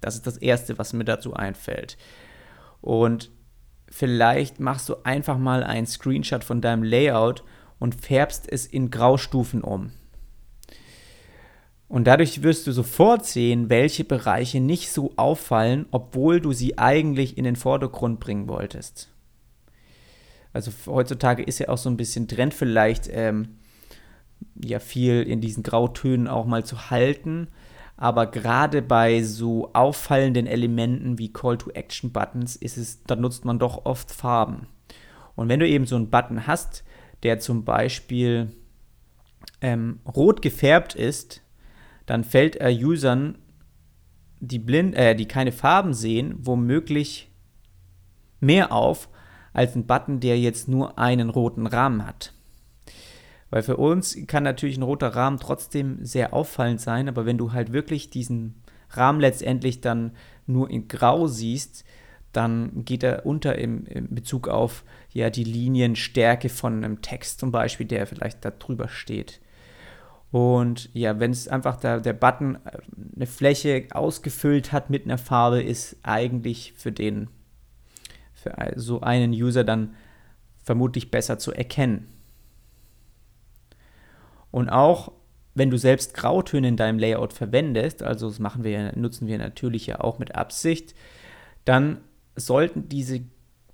Das 0.00 0.14
ist 0.14 0.26
das 0.26 0.36
Erste, 0.36 0.78
was 0.78 0.92
mir 0.92 1.04
dazu 1.04 1.34
einfällt. 1.34 1.96
Und 2.80 3.30
vielleicht 3.88 4.60
machst 4.60 4.88
du 4.88 4.96
einfach 5.04 5.38
mal 5.38 5.62
einen 5.62 5.86
Screenshot 5.86 6.44
von 6.44 6.60
deinem 6.60 6.82
Layout 6.82 7.44
und 7.78 7.94
färbst 7.94 8.50
es 8.50 8.66
in 8.66 8.90
Graustufen 8.90 9.62
um. 9.62 9.92
Und 11.88 12.04
dadurch 12.04 12.44
wirst 12.44 12.68
du 12.68 12.72
sofort 12.72 13.26
sehen, 13.26 13.68
welche 13.68 14.04
Bereiche 14.04 14.60
nicht 14.60 14.92
so 14.92 15.12
auffallen, 15.16 15.86
obwohl 15.90 16.40
du 16.40 16.52
sie 16.52 16.78
eigentlich 16.78 17.36
in 17.36 17.42
den 17.42 17.56
Vordergrund 17.56 18.20
bringen 18.20 18.48
wolltest. 18.48 19.08
Also 20.52 20.70
heutzutage 20.86 21.42
ist 21.42 21.58
ja 21.58 21.68
auch 21.68 21.78
so 21.78 21.90
ein 21.90 21.96
bisschen 21.96 22.28
Trend 22.28 22.54
vielleicht, 22.54 23.08
ähm, 23.12 23.56
ja 24.64 24.78
viel 24.78 25.22
in 25.22 25.40
diesen 25.40 25.62
Grautönen 25.62 26.28
auch 26.28 26.46
mal 26.46 26.64
zu 26.64 26.90
halten. 26.90 27.48
Aber 28.00 28.26
gerade 28.26 28.80
bei 28.80 29.22
so 29.22 29.74
auffallenden 29.74 30.46
Elementen 30.46 31.18
wie 31.18 31.34
Call-to-Action-Buttons 31.34 32.56
ist 32.56 32.78
es, 32.78 33.04
da 33.04 33.14
nutzt 33.14 33.44
man 33.44 33.58
doch 33.58 33.84
oft 33.84 34.10
Farben. 34.10 34.68
Und 35.36 35.50
wenn 35.50 35.60
du 35.60 35.68
eben 35.68 35.84
so 35.84 35.96
einen 35.96 36.08
Button 36.08 36.46
hast, 36.46 36.82
der 37.22 37.40
zum 37.40 37.66
Beispiel 37.66 38.52
ähm, 39.60 40.00
rot 40.16 40.40
gefärbt 40.40 40.94
ist, 40.94 41.42
dann 42.06 42.24
fällt 42.24 42.56
er 42.56 42.72
Usern, 42.72 43.36
die, 44.40 44.58
blind, 44.58 44.94
äh, 44.94 45.14
die 45.14 45.28
keine 45.28 45.52
Farben 45.52 45.92
sehen, 45.92 46.36
womöglich 46.38 47.30
mehr 48.40 48.72
auf, 48.72 49.10
als 49.52 49.76
ein 49.76 49.86
Button, 49.86 50.20
der 50.20 50.40
jetzt 50.40 50.68
nur 50.68 50.98
einen 50.98 51.28
roten 51.28 51.66
Rahmen 51.66 52.06
hat. 52.06 52.32
Weil 53.50 53.62
für 53.62 53.76
uns 53.76 54.16
kann 54.26 54.44
natürlich 54.44 54.78
ein 54.78 54.84
roter 54.84 55.08
Rahmen 55.08 55.38
trotzdem 55.38 56.04
sehr 56.04 56.32
auffallend 56.32 56.80
sein, 56.80 57.08
aber 57.08 57.26
wenn 57.26 57.38
du 57.38 57.52
halt 57.52 57.72
wirklich 57.72 58.10
diesen 58.10 58.62
Rahmen 58.90 59.20
letztendlich 59.20 59.80
dann 59.80 60.12
nur 60.46 60.70
in 60.70 60.88
Grau 60.88 61.26
siehst, 61.26 61.84
dann 62.32 62.84
geht 62.84 63.02
er 63.02 63.26
unter 63.26 63.58
im, 63.58 63.86
im, 63.86 64.14
Bezug 64.14 64.46
auf 64.46 64.84
ja 65.12 65.30
die 65.30 65.44
Linienstärke 65.44 66.48
von 66.48 66.84
einem 66.84 67.02
Text 67.02 67.40
zum 67.40 67.50
Beispiel, 67.50 67.86
der 67.86 68.06
vielleicht 68.06 68.44
da 68.44 68.52
drüber 68.52 68.88
steht. 68.88 69.40
Und 70.30 70.90
ja, 70.94 71.18
wenn 71.18 71.32
es 71.32 71.48
einfach 71.48 71.74
da, 71.74 71.98
der 71.98 72.12
Button 72.12 72.56
äh, 72.64 72.78
eine 73.16 73.26
Fläche 73.26 73.88
ausgefüllt 73.90 74.70
hat 74.70 74.88
mit 74.90 75.04
einer 75.04 75.18
Farbe, 75.18 75.60
ist 75.60 75.96
eigentlich 76.04 76.72
für 76.76 76.92
den 76.92 77.28
für 78.32 78.54
so 78.76 79.00
einen 79.00 79.32
User 79.32 79.64
dann 79.64 79.94
vermutlich 80.62 81.10
besser 81.10 81.38
zu 81.38 81.52
erkennen. 81.52 82.06
Und 84.50 84.68
auch 84.68 85.12
wenn 85.54 85.70
du 85.70 85.78
selbst 85.78 86.14
Grautöne 86.14 86.68
in 86.68 86.76
deinem 86.76 86.98
Layout 86.98 87.32
verwendest, 87.32 88.02
also 88.02 88.28
das 88.28 88.38
machen 88.38 88.64
wir, 88.64 88.96
nutzen 88.96 89.26
wir 89.26 89.38
natürlich 89.38 89.86
ja 89.86 90.00
auch 90.00 90.18
mit 90.18 90.34
Absicht, 90.34 90.94
dann 91.64 91.98
sollten 92.36 92.88
diese 92.88 93.22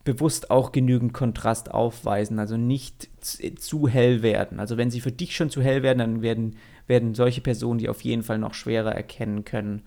bewusst 0.05 0.51
auch 0.51 0.73
genügend 0.73 1.13
Kontrast 1.13 1.71
aufweisen, 1.73 2.39
also 2.39 2.57
nicht 2.57 3.11
zu 3.21 3.89
hell 3.89 4.23
werden. 4.23 4.61
Also 4.61 4.77
wenn 4.77 4.91
sie 4.91 5.01
für 5.01 5.13
dich 5.13 5.35
schon 5.37 5.51
zu 5.51 5.61
hell 5.61 5.83
werden, 5.83 5.99
dann 5.99 6.23
werden, 6.23 6.57
werden 6.87 7.15
solche 7.15 7.41
Personen 7.41 7.79
die 7.79 7.89
auf 7.89 8.03
jeden 8.03 8.23
Fall 8.23 8.39
noch 8.39 8.55
schwerer 8.55 8.95
erkennen 8.95 9.45
können. 9.45 9.83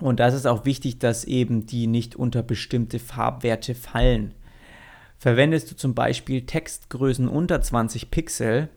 Und 0.00 0.20
das 0.20 0.34
ist 0.34 0.46
auch 0.46 0.64
wichtig, 0.64 0.98
dass 0.98 1.24
eben 1.24 1.66
die 1.66 1.86
nicht 1.86 2.16
unter 2.16 2.42
bestimmte 2.42 2.98
Farbwerte 2.98 3.74
fallen. 3.74 4.34
Verwendest 5.18 5.70
du 5.70 5.76
zum 5.76 5.94
Beispiel 5.94 6.44
Textgrößen 6.44 7.28
unter 7.28 7.60
20 7.60 8.10
Pixel, 8.10 8.68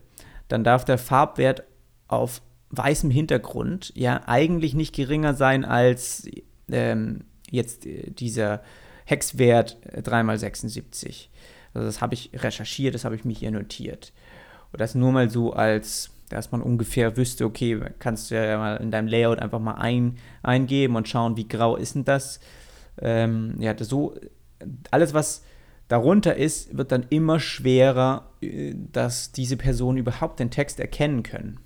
dann 0.52 0.64
darf 0.64 0.84
der 0.84 0.98
Farbwert 0.98 1.64
auf 2.08 2.42
weißem 2.70 3.10
Hintergrund 3.10 3.92
ja 3.96 4.22
eigentlich 4.26 4.74
nicht 4.74 4.94
geringer 4.94 5.34
sein 5.34 5.64
als 5.64 6.28
ähm, 6.70 7.24
jetzt 7.50 7.86
äh, 7.86 8.10
dieser 8.10 8.62
Hexwert 9.04 9.78
3x76. 9.96 11.06
Äh, 11.08 11.12
also 11.74 11.86
das 11.86 12.00
habe 12.00 12.14
ich 12.14 12.30
recherchiert, 12.34 12.94
das 12.94 13.04
habe 13.04 13.16
ich 13.16 13.24
mir 13.24 13.34
hier 13.34 13.50
notiert. 13.50 14.12
Und 14.72 14.80
das 14.80 14.94
nur 14.94 15.12
mal 15.12 15.30
so 15.30 15.52
als 15.52 16.10
dass 16.30 16.52
man 16.52 16.62
ungefähr 16.62 17.16
wüsste, 17.16 17.44
okay, 17.44 17.80
kannst 17.98 18.30
du 18.30 18.36
ja 18.36 18.56
mal 18.56 18.76
in 18.76 18.92
deinem 18.92 19.08
Layout 19.08 19.40
einfach 19.40 19.58
mal 19.58 19.74
ein, 19.74 20.16
eingeben 20.42 20.94
und 20.96 21.08
schauen, 21.08 21.36
wie 21.36 21.48
grau 21.48 21.76
ist 21.76 21.96
denn 21.96 22.04
das. 22.04 22.38
Ähm, 23.02 23.56
ja, 23.58 23.74
so, 23.76 24.14
alles, 24.92 25.12
was 25.12 25.42
darunter 25.90 26.36
ist, 26.36 26.76
wird 26.76 26.92
dann 26.92 27.06
immer 27.10 27.40
schwerer, 27.40 28.30
äh, 28.40 28.74
dass 28.74 29.32
diese 29.32 29.56
Personen 29.56 29.98
überhaupt 29.98 30.38
den 30.40 30.50
Text 30.50 30.80
erkennen 30.80 31.22
können. 31.22 31.58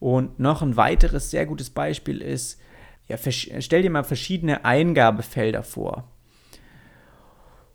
Und 0.00 0.38
noch 0.38 0.60
ein 0.60 0.76
weiteres 0.76 1.30
sehr 1.30 1.46
gutes 1.46 1.70
Beispiel 1.70 2.20
ist, 2.20 2.60
ja, 3.06 3.16
stell 3.16 3.82
dir 3.82 3.90
mal 3.90 4.02
verschiedene 4.02 4.64
Eingabefelder 4.64 5.62
vor. 5.62 6.10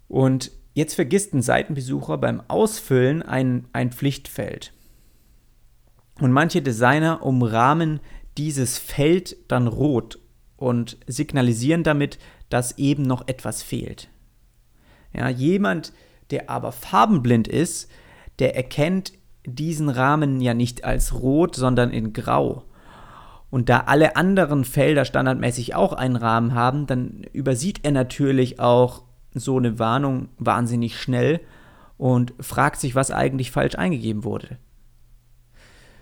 Und 0.07 0.51
jetzt 0.73 0.95
vergisst 0.95 1.33
ein 1.33 1.41
Seitenbesucher 1.41 2.17
beim 2.17 2.41
Ausfüllen 2.47 3.21
ein, 3.21 3.67
ein 3.71 3.91
Pflichtfeld. 3.91 4.73
Und 6.19 6.31
manche 6.31 6.61
Designer 6.61 7.23
umrahmen 7.23 8.01
dieses 8.37 8.77
Feld 8.77 9.37
dann 9.47 9.67
rot 9.67 10.19
und 10.57 10.97
signalisieren 11.07 11.83
damit, 11.83 12.19
dass 12.49 12.77
eben 12.77 13.03
noch 13.03 13.27
etwas 13.27 13.63
fehlt. 13.63 14.09
Ja, 15.13 15.29
jemand, 15.29 15.93
der 16.31 16.49
aber 16.49 16.71
farbenblind 16.71 17.47
ist, 17.47 17.89
der 18.39 18.55
erkennt 18.55 19.13
diesen 19.45 19.89
Rahmen 19.89 20.41
ja 20.41 20.53
nicht 20.53 20.83
als 20.83 21.13
rot, 21.13 21.55
sondern 21.55 21.91
in 21.91 22.13
grau. 22.13 22.63
Und 23.49 23.69
da 23.69 23.81
alle 23.87 24.15
anderen 24.15 24.63
Felder 24.63 25.05
standardmäßig 25.05 25.73
auch 25.75 25.93
einen 25.93 26.15
Rahmen 26.15 26.53
haben, 26.53 26.85
dann 26.85 27.25
übersieht 27.33 27.79
er 27.83 27.91
natürlich 27.91 28.59
auch 28.59 29.03
so 29.33 29.57
eine 29.57 29.79
Warnung 29.79 30.29
wahnsinnig 30.37 30.99
schnell 30.99 31.39
und 31.97 32.33
fragt 32.39 32.79
sich, 32.79 32.95
was 32.95 33.11
eigentlich 33.11 33.51
falsch 33.51 33.75
eingegeben 33.75 34.23
wurde. 34.23 34.57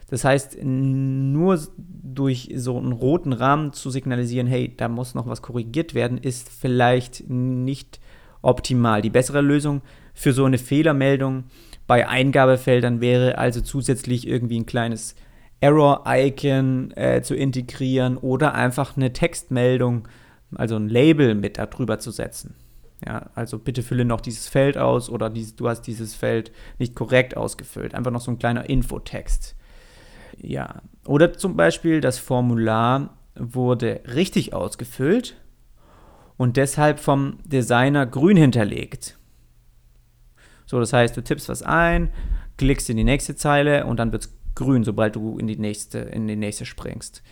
Das 0.09 0.23
heißt, 0.23 0.63
nur 0.63 1.59
durch 1.77 2.49
so 2.55 2.77
einen 2.77 2.93
roten 2.93 3.33
Rahmen 3.33 3.73
zu 3.73 3.89
signalisieren, 3.89 4.47
hey, 4.47 4.73
da 4.75 4.87
muss 4.87 5.15
noch 5.15 5.27
was 5.27 5.41
korrigiert 5.41 5.93
werden, 5.93 6.17
ist 6.17 6.49
vielleicht 6.49 7.29
nicht 7.29 7.99
optimal. 8.47 9.01
Die 9.01 9.09
bessere 9.09 9.41
Lösung 9.41 9.81
für 10.13 10.33
so 10.33 10.45
eine 10.45 10.57
Fehlermeldung 10.57 11.43
bei 11.85 12.07
Eingabefeldern 12.07 13.01
wäre 13.01 13.37
also 13.37 13.61
zusätzlich 13.61 14.27
irgendwie 14.27 14.59
ein 14.59 14.65
kleines 14.65 15.15
Error-Icon 15.59 16.91
äh, 16.95 17.21
zu 17.21 17.35
integrieren 17.35 18.17
oder 18.17 18.53
einfach 18.53 18.95
eine 18.95 19.13
Textmeldung, 19.13 20.07
also 20.55 20.75
ein 20.75 20.87
Label 20.87 21.35
mit 21.35 21.57
darüber 21.57 21.99
zu 21.99 22.11
setzen. 22.11 22.55
Ja, 23.05 23.29
also 23.35 23.59
bitte 23.59 23.83
fülle 23.83 24.05
noch 24.05 24.21
dieses 24.21 24.47
Feld 24.47 24.77
aus 24.77 25.09
oder 25.09 25.29
dies, 25.29 25.55
du 25.55 25.67
hast 25.67 25.81
dieses 25.81 26.15
Feld 26.15 26.51
nicht 26.79 26.95
korrekt 26.95 27.37
ausgefüllt. 27.37 27.93
Einfach 27.93 28.11
noch 28.11 28.21
so 28.21 28.31
ein 28.31 28.39
kleiner 28.39 28.69
Infotext. 28.69 29.55
Ja, 30.37 30.81
oder 31.05 31.33
zum 31.33 31.55
Beispiel 31.55 32.01
das 32.01 32.17
Formular 32.17 33.17
wurde 33.35 34.01
richtig 34.13 34.53
ausgefüllt 34.53 35.35
und 36.37 36.57
deshalb 36.57 36.99
vom 36.99 37.39
Designer 37.45 38.05
grün 38.05 38.37
hinterlegt. 38.37 39.17
So, 40.65 40.79
das 40.79 40.93
heißt, 40.93 41.15
du 41.17 41.23
tippst 41.23 41.49
was 41.49 41.63
ein, 41.63 42.11
klickst 42.57 42.89
in 42.89 42.97
die 42.97 43.03
nächste 43.03 43.35
Zeile 43.35 43.85
und 43.85 43.97
dann 43.97 44.11
wird 44.11 44.25
es 44.25 44.37
grün, 44.55 44.83
sobald 44.83 45.15
du 45.15 45.37
in 45.37 45.47
die 45.47 45.57
nächste, 45.57 45.99
in 45.99 46.27
die 46.27 46.35
nächste 46.35 46.65
springst. 46.65 47.23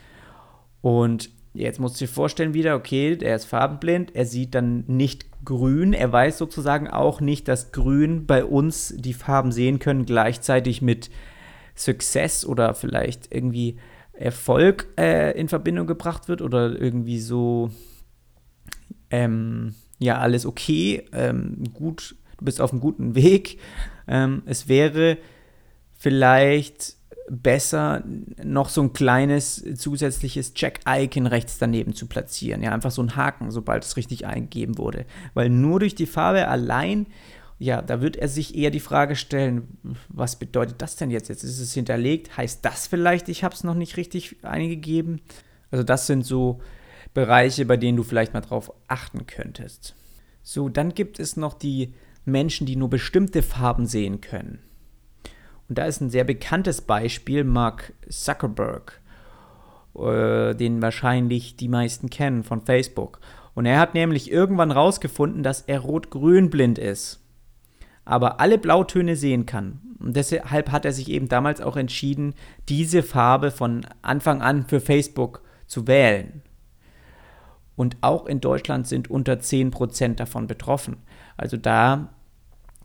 Und 0.82 1.30
jetzt 1.54 1.80
musst 1.80 2.00
du 2.00 2.06
dir 2.06 2.12
vorstellen 2.12 2.54
wieder, 2.54 2.76
okay, 2.76 3.18
er 3.20 3.36
ist 3.36 3.46
farbenblind, 3.46 4.16
er 4.16 4.26
sieht 4.26 4.56
dann 4.56 4.84
nicht 4.88 5.26
grün, 5.44 5.94
er 5.94 6.12
weiß 6.12 6.38
sozusagen 6.38 6.88
auch 6.88 7.22
nicht, 7.22 7.48
dass 7.48 7.72
grün 7.72 8.26
bei 8.26 8.46
uns 8.46 8.94
die 8.98 9.14
Farben 9.14 9.52
sehen 9.52 9.80
können, 9.80 10.06
gleichzeitig 10.06 10.82
mit 10.82 11.10
Success 11.76 12.46
oder 12.46 12.74
vielleicht 12.74 13.34
irgendwie 13.34 13.78
Erfolg 14.14 14.88
äh, 14.98 15.38
in 15.38 15.50
Verbindung 15.50 15.88
gebracht 15.88 16.28
wird 16.28 16.42
oder 16.42 16.80
irgendwie 16.80 17.20
so, 17.20 17.70
ähm, 19.10 19.76
ja, 20.00 20.20
alles 20.20 20.46
okay, 20.46 21.06
ähm, 21.14 21.64
gut, 21.74 22.16
du 22.38 22.46
bist 22.46 22.62
auf 22.62 22.72
einem 22.72 22.82
guten 22.82 23.16
Weg. 23.16 23.60
Ähm, 24.08 24.44
es 24.46 24.68
wäre 24.68 25.18
vielleicht 25.98 26.96
besser, 27.28 28.04
noch 28.44 28.70
so 28.70 28.82
ein 28.82 28.94
kleines 28.94 29.64
zusätzliches 29.76 30.54
Check-Icon 30.54 31.26
rechts 31.26 31.58
daneben 31.58 31.96
zu 31.96 32.06
platzieren. 32.08 32.62
Ja, 32.62 32.72
einfach 32.72 32.92
so 32.92 33.02
ein 33.02 33.16
Haken, 33.16 33.50
sobald 33.50 33.84
es 33.84 33.98
richtig 33.98 34.28
eingegeben 34.28 34.78
wurde. 34.78 35.06
Weil 35.34 35.50
nur 35.50 35.80
durch 35.80 35.96
die 35.96 36.06
Farbe 36.06 36.48
allein 36.48 37.08
ja, 37.58 37.82
da 37.82 38.02
wird 38.02 38.18
er 38.18 38.28
sich 38.28 38.56
eher 38.56 38.70
die 38.70 38.82
Frage 38.82 39.16
stellen, 39.16 39.78
was 40.10 40.36
bedeutet 40.36 40.82
das 40.82 40.98
denn 40.98 41.10
jetzt? 41.10 41.30
Jetzt 41.30 41.44
ist 41.44 41.60
es 41.60 41.74
hinterlegt. 41.74 42.36
Heißt 42.36 42.66
das 42.66 42.88
vielleicht, 42.88 43.30
ich 43.30 43.44
habe 43.44 43.56
es 43.56 43.64
noch 43.64 43.76
nicht 43.76 43.96
richtig 43.96 44.44
eingegeben? 44.44 45.22
Also 45.72 45.84
das 45.84 46.06
sind 46.06 46.26
so 46.26 46.60
Bereiche, 47.16 47.66
bei 47.66 47.78
denen 47.78 47.98
du 47.98 48.04
vielleicht 48.04 48.36
mal 48.36 48.42
drauf 48.42 48.72
achten 48.88 49.26
könntest. 49.26 49.96
So, 50.44 50.70
dann 50.70 50.94
gibt 50.94 51.20
es 51.20 51.36
noch 51.36 51.56
die 51.56 51.96
Menschen, 52.26 52.68
die 52.68 52.76
nur 52.76 52.92
bestimmte 52.92 53.42
Farben 53.42 53.88
sehen 53.88 54.22
können. 54.22 54.60
Und 55.68 55.80
da 55.80 55.86
ist 55.86 56.02
ein 56.02 56.12
sehr 56.12 56.24
bekanntes 56.24 56.82
Beispiel 56.82 57.44
Mark 57.44 57.94
Zuckerberg, 58.08 59.02
äh, 59.96 60.54
den 60.54 60.84
wahrscheinlich 60.84 61.56
die 61.56 61.70
meisten 61.70 62.12
kennen 62.12 62.44
von 62.44 62.62
Facebook. 62.62 63.20
Und 63.56 63.66
er 63.66 63.80
hat 63.80 63.96
nämlich 63.96 64.30
irgendwann 64.30 64.70
rausgefunden, 64.70 65.42
dass 65.42 65.62
er 65.62 65.80
rot-grün 65.80 66.52
blind 66.52 66.78
ist 66.78 67.26
aber 68.06 68.40
alle 68.40 68.58
Blautöne 68.58 69.16
sehen 69.16 69.46
kann. 69.46 69.82
Und 70.00 70.16
deshalb 70.16 70.72
hat 70.72 70.86
er 70.86 70.94
sich 70.94 71.10
eben 71.10 71.28
damals 71.28 71.60
auch 71.60 71.76
entschieden, 71.76 72.36
diese 72.70 73.02
Farbe 73.04 73.52
von 73.52 73.86
Anfang 74.04 74.42
an 74.42 74.66
für 74.68 74.80
Facebook 74.80 75.42
zu 75.66 75.88
wählen. 75.88 76.44
Und 77.76 77.98
auch 78.02 78.26
in 78.26 78.42
Deutschland 78.42 78.88
sind 78.88 79.10
unter 79.10 79.34
10% 79.34 80.16
davon 80.16 80.48
betroffen. 80.48 80.98
Also 81.38 81.58
da 81.58 82.10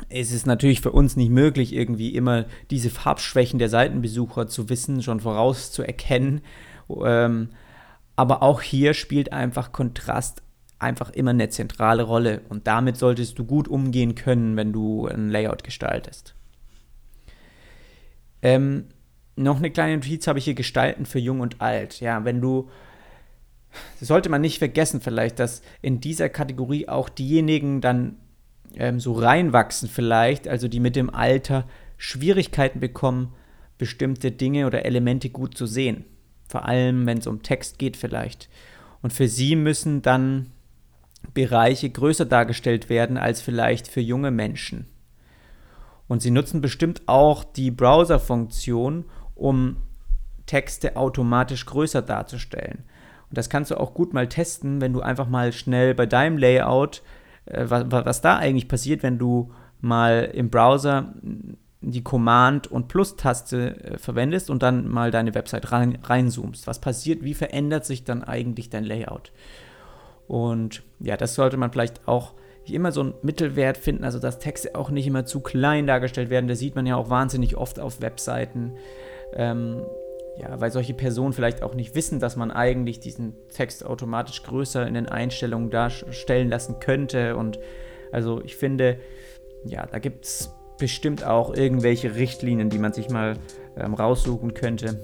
ist 0.08 0.32
es 0.32 0.46
natürlich 0.46 0.80
für 0.80 0.92
uns 0.92 1.16
nicht 1.16 1.30
möglich, 1.30 1.74
irgendwie 1.74 2.14
immer 2.14 2.46
diese 2.70 2.90
Farbschwächen 2.90 3.58
der 3.58 3.68
Seitenbesucher 3.68 4.48
zu 4.48 4.68
wissen, 4.68 5.02
schon 5.02 5.20
vorauszuerkennen. 5.20 6.40
Ähm, 7.04 7.50
aber 8.16 8.42
auch 8.42 8.62
hier 8.62 8.94
spielt 8.94 9.32
einfach 9.32 9.72
Kontrast 9.72 10.42
einfach 10.80 11.10
immer 11.10 11.30
eine 11.30 11.50
zentrale 11.50 12.02
Rolle 12.02 12.40
und 12.48 12.66
damit 12.66 12.96
solltest 12.96 13.38
du 13.38 13.44
gut 13.44 13.68
umgehen 13.68 14.14
können, 14.14 14.56
wenn 14.56 14.72
du 14.72 15.06
ein 15.06 15.28
Layout 15.28 15.62
gestaltest. 15.62 16.34
Ähm, 18.42 18.86
noch 19.36 19.58
eine 19.58 19.70
kleine 19.70 19.96
Notiz 19.96 20.26
habe 20.26 20.38
ich 20.38 20.46
hier 20.46 20.54
gestalten 20.54 21.04
für 21.04 21.18
Jung 21.18 21.40
und 21.40 21.60
Alt. 21.60 22.00
Ja, 22.00 22.24
wenn 22.24 22.40
du, 22.40 22.70
sollte 24.00 24.28
man 24.28 24.40
nicht 24.40 24.58
vergessen 24.58 25.00
vielleicht, 25.00 25.38
dass 25.38 25.62
in 25.82 26.00
dieser 26.00 26.28
Kategorie 26.28 26.88
auch 26.88 27.08
diejenigen 27.08 27.80
dann 27.80 28.16
ähm, 28.74 29.00
so 29.00 29.12
reinwachsen 29.12 29.88
vielleicht, 29.88 30.48
also 30.48 30.68
die 30.68 30.80
mit 30.80 30.96
dem 30.96 31.10
Alter 31.10 31.66
Schwierigkeiten 31.96 32.80
bekommen, 32.80 33.34
bestimmte 33.78 34.32
Dinge 34.32 34.66
oder 34.66 34.84
Elemente 34.84 35.30
gut 35.30 35.56
zu 35.56 35.66
sehen. 35.66 36.04
Vor 36.48 36.66
allem, 36.66 37.06
wenn 37.06 37.18
es 37.18 37.26
um 37.26 37.42
Text 37.42 37.78
geht 37.78 37.96
vielleicht. 37.96 38.48
Und 39.02 39.12
für 39.12 39.28
sie 39.28 39.56
müssen 39.56 40.02
dann 40.02 40.50
Bereiche 41.34 41.88
größer 41.90 42.24
dargestellt 42.24 42.88
werden 42.88 43.16
als 43.16 43.40
vielleicht 43.40 43.88
für 43.88 44.00
junge 44.00 44.30
Menschen. 44.30 44.86
Und 46.08 46.22
sie 46.22 46.30
nutzen 46.30 46.60
bestimmt 46.60 47.02
auch 47.06 47.44
die 47.44 47.70
Browser-Funktion, 47.70 49.04
um 49.34 49.76
Texte 50.46 50.96
automatisch 50.96 51.66
größer 51.66 52.02
darzustellen. 52.02 52.84
Und 53.30 53.38
das 53.38 53.48
kannst 53.48 53.70
du 53.70 53.78
auch 53.78 53.94
gut 53.94 54.12
mal 54.12 54.28
testen, 54.28 54.80
wenn 54.80 54.92
du 54.92 55.00
einfach 55.00 55.28
mal 55.28 55.52
schnell 55.52 55.94
bei 55.94 56.06
deinem 56.06 56.36
Layout, 56.36 57.02
äh, 57.46 57.64
was, 57.68 57.84
was, 57.88 58.20
da 58.20 58.36
eigentlich 58.36 58.68
passiert, 58.68 59.02
wenn 59.02 59.18
du 59.18 59.52
mal 59.80 60.30
im 60.34 60.50
Browser 60.50 61.14
die 61.80 62.04
Command- 62.04 62.66
und 62.66 62.88
Plus-Taste 62.88 63.84
äh, 63.84 63.98
verwendest 63.98 64.50
und 64.50 64.62
dann 64.62 64.88
mal 64.88 65.10
deine 65.10 65.34
Website 65.34 65.72
rein, 65.72 65.98
reinzoomst. 66.02 66.66
Was 66.66 66.80
passiert? 66.80 67.22
Wie 67.22 67.34
verändert 67.34 67.86
sich 67.86 68.04
dann 68.04 68.22
eigentlich 68.22 68.68
dein 68.68 68.84
Layout? 68.84 69.32
Und 70.26 70.82
ja, 70.98 71.16
das 71.16 71.34
sollte 71.34 71.56
man 71.56 71.72
vielleicht 71.72 72.06
auch 72.06 72.34
immer 72.66 72.92
so 72.92 73.00
einen 73.00 73.14
Mittelwert 73.22 73.78
finden, 73.78 74.04
also 74.04 74.18
dass 74.18 74.38
Texte 74.38 74.74
auch 74.74 74.90
nicht 74.90 75.06
immer 75.06 75.24
zu 75.24 75.40
klein 75.40 75.86
dargestellt 75.86 76.30
werden. 76.30 76.48
Das 76.48 76.58
sieht 76.58 76.76
man 76.76 76.86
ja 76.86 76.96
auch 76.96 77.10
wahnsinnig 77.10 77.56
oft 77.56 77.80
auf 77.80 78.00
Webseiten. 78.00 78.72
Ähm, 79.34 79.82
ja, 80.38 80.60
weil 80.60 80.70
solche 80.70 80.94
Personen 80.94 81.32
vielleicht 81.32 81.62
auch 81.62 81.74
nicht 81.74 81.94
wissen, 81.94 82.20
dass 82.20 82.36
man 82.36 82.50
eigentlich 82.50 83.00
diesen 83.00 83.34
Text 83.48 83.84
automatisch 83.84 84.42
größer 84.42 84.86
in 84.86 84.94
den 84.94 85.08
Einstellungen 85.08 85.70
darstellen 85.70 86.48
lassen 86.48 86.80
könnte. 86.80 87.36
Und 87.36 87.58
also 88.12 88.42
ich 88.42 88.56
finde, 88.56 88.98
ja, 89.64 89.86
da 89.86 89.98
gibt 89.98 90.24
es 90.24 90.54
bestimmt 90.78 91.24
auch 91.24 91.54
irgendwelche 91.54 92.14
Richtlinien, 92.14 92.70
die 92.70 92.78
man 92.78 92.92
sich 92.92 93.10
mal 93.10 93.36
ähm, 93.76 93.94
raussuchen 93.94 94.54
könnte. 94.54 94.98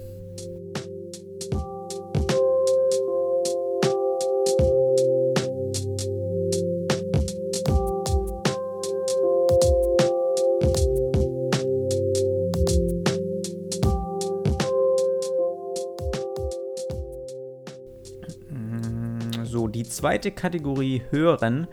Zweite 20.07 20.31
Kategorie 20.31 21.01
Hören 21.09 21.67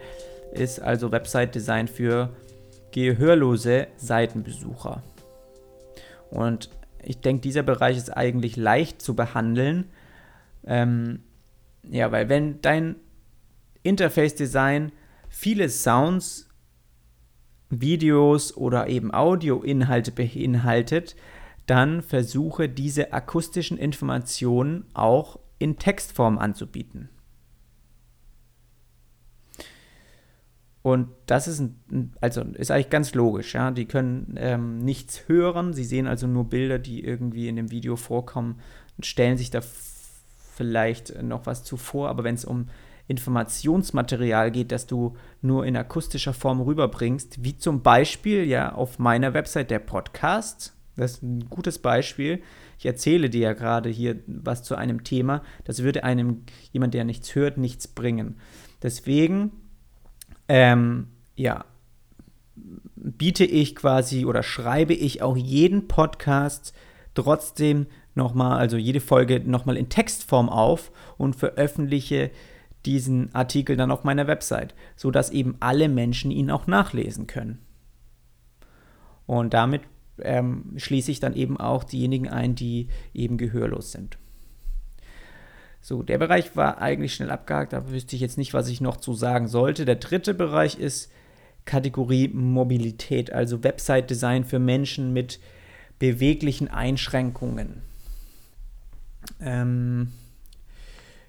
ist 0.54 0.82
also 0.82 1.12
Website-Design 1.12 1.86
für 1.86 2.34
gehörlose 2.90 3.86
Seitenbesucher. 3.96 5.04
Und 6.30 6.68
ich 7.04 7.20
denke, 7.20 7.42
dieser 7.42 7.62
Bereich 7.62 7.96
ist 7.96 8.10
eigentlich 8.10 8.56
leicht 8.56 9.00
zu 9.00 9.14
behandeln. 9.14 9.84
Ähm, 10.66 11.20
ja, 11.84 12.10
weil 12.10 12.28
wenn 12.28 12.60
dein 12.60 12.96
Interface-Design 13.84 14.90
viele 15.28 15.68
Sounds, 15.68 16.48
Videos 17.70 18.56
oder 18.56 18.88
eben 18.88 19.14
Audioinhalte 19.14 20.10
beinhaltet, 20.10 21.14
dann 21.66 22.02
versuche 22.02 22.68
diese 22.68 23.12
akustischen 23.12 23.78
Informationen 23.78 24.86
auch 24.92 25.38
in 25.60 25.78
Textform 25.78 26.38
anzubieten. 26.38 27.10
Und 30.84 31.08
das 31.24 31.48
ist, 31.48 31.60
ein, 31.60 32.12
also 32.20 32.42
ist 32.42 32.70
eigentlich 32.70 32.90
ganz 32.90 33.14
logisch. 33.14 33.54
Ja? 33.54 33.70
Die 33.70 33.86
können 33.86 34.34
ähm, 34.36 34.80
nichts 34.80 35.28
hören, 35.28 35.72
sie 35.72 35.82
sehen 35.82 36.06
also 36.06 36.26
nur 36.26 36.44
Bilder, 36.44 36.78
die 36.78 37.02
irgendwie 37.02 37.48
in 37.48 37.56
dem 37.56 37.70
Video 37.70 37.96
vorkommen 37.96 38.60
und 38.98 39.06
stellen 39.06 39.38
sich 39.38 39.48
da 39.48 39.62
vielleicht 40.54 41.22
noch 41.22 41.46
was 41.46 41.64
zuvor. 41.64 42.10
Aber 42.10 42.22
wenn 42.22 42.34
es 42.34 42.44
um 42.44 42.68
Informationsmaterial 43.08 44.50
geht, 44.50 44.72
das 44.72 44.86
du 44.86 45.16
nur 45.40 45.64
in 45.64 45.74
akustischer 45.74 46.34
Form 46.34 46.60
rüberbringst, 46.60 47.42
wie 47.42 47.56
zum 47.56 47.82
Beispiel 47.82 48.44
ja 48.44 48.74
auf 48.74 48.98
meiner 48.98 49.32
Website 49.32 49.70
der 49.70 49.78
Podcast, 49.78 50.74
das 50.96 51.12
ist 51.12 51.22
ein 51.22 51.48
gutes 51.48 51.78
Beispiel. 51.78 52.42
Ich 52.78 52.84
erzähle 52.84 53.30
dir 53.30 53.40
ja 53.40 53.52
gerade 53.54 53.88
hier 53.88 54.20
was 54.26 54.62
zu 54.62 54.74
einem 54.74 55.02
Thema. 55.02 55.42
Das 55.64 55.82
würde 55.82 56.04
einem, 56.04 56.42
jemand, 56.72 56.92
der 56.92 57.04
nichts 57.04 57.34
hört, 57.34 57.56
nichts 57.56 57.88
bringen. 57.88 58.36
Deswegen 58.82 59.63
ähm, 60.48 61.09
ja, 61.37 61.64
biete 62.96 63.44
ich 63.44 63.76
quasi 63.76 64.24
oder 64.24 64.42
schreibe 64.42 64.94
ich 64.94 65.22
auch 65.22 65.37
jeden 65.37 65.88
Podcast 65.88 66.72
trotzdem 67.14 67.87
nochmal, 68.14 68.59
also 68.59 68.76
jede 68.76 69.00
Folge 69.00 69.40
nochmal 69.40 69.76
in 69.76 69.88
Textform 69.88 70.48
auf 70.48 70.90
und 71.18 71.37
veröffentliche 71.37 72.30
diesen 72.87 73.35
Artikel 73.35 73.76
dann 73.76 73.90
auf 73.90 74.04
meiner 74.04 74.26
Website, 74.26 74.74
sodass 74.96 75.30
eben 75.30 75.57
alle 75.61 75.88
Menschen 75.88 76.30
ihn 76.30 76.50
auch 76.50 76.66
nachlesen 76.66 77.26
können. 77.26 77.59
Und 79.26 79.54
damit 79.54 79.83
ähm, 80.18 80.74
schließe 80.76 81.11
ich 81.11 81.20
dann 81.20 81.35
eben 81.35 81.57
auch 81.59 81.85
diejenigen 81.85 82.28
ein, 82.28 82.54
die 82.54 82.88
eben 83.14 83.38
gehörlos 83.38 83.92
sind. 83.92 84.18
So, 85.86 86.02
der 86.02 86.16
Bereich 86.16 86.56
war 86.56 86.78
eigentlich 86.78 87.12
schnell 87.12 87.30
abgehakt, 87.30 87.74
da 87.74 87.90
wüsste 87.90 88.16
ich 88.16 88.22
jetzt 88.22 88.38
nicht, 88.38 88.54
was 88.54 88.68
ich 88.68 88.80
noch 88.80 88.96
zu 88.96 89.12
sagen 89.12 89.48
sollte. 89.48 89.84
Der 89.84 89.96
dritte 89.96 90.32
Bereich 90.32 90.78
ist 90.78 91.12
Kategorie 91.66 92.28
Mobilität, 92.28 93.30
also 93.30 93.62
Website-Design 93.62 94.44
für 94.46 94.58
Menschen 94.58 95.12
mit 95.12 95.40
beweglichen 95.98 96.68
Einschränkungen. 96.68 97.82
Ähm, 99.42 100.12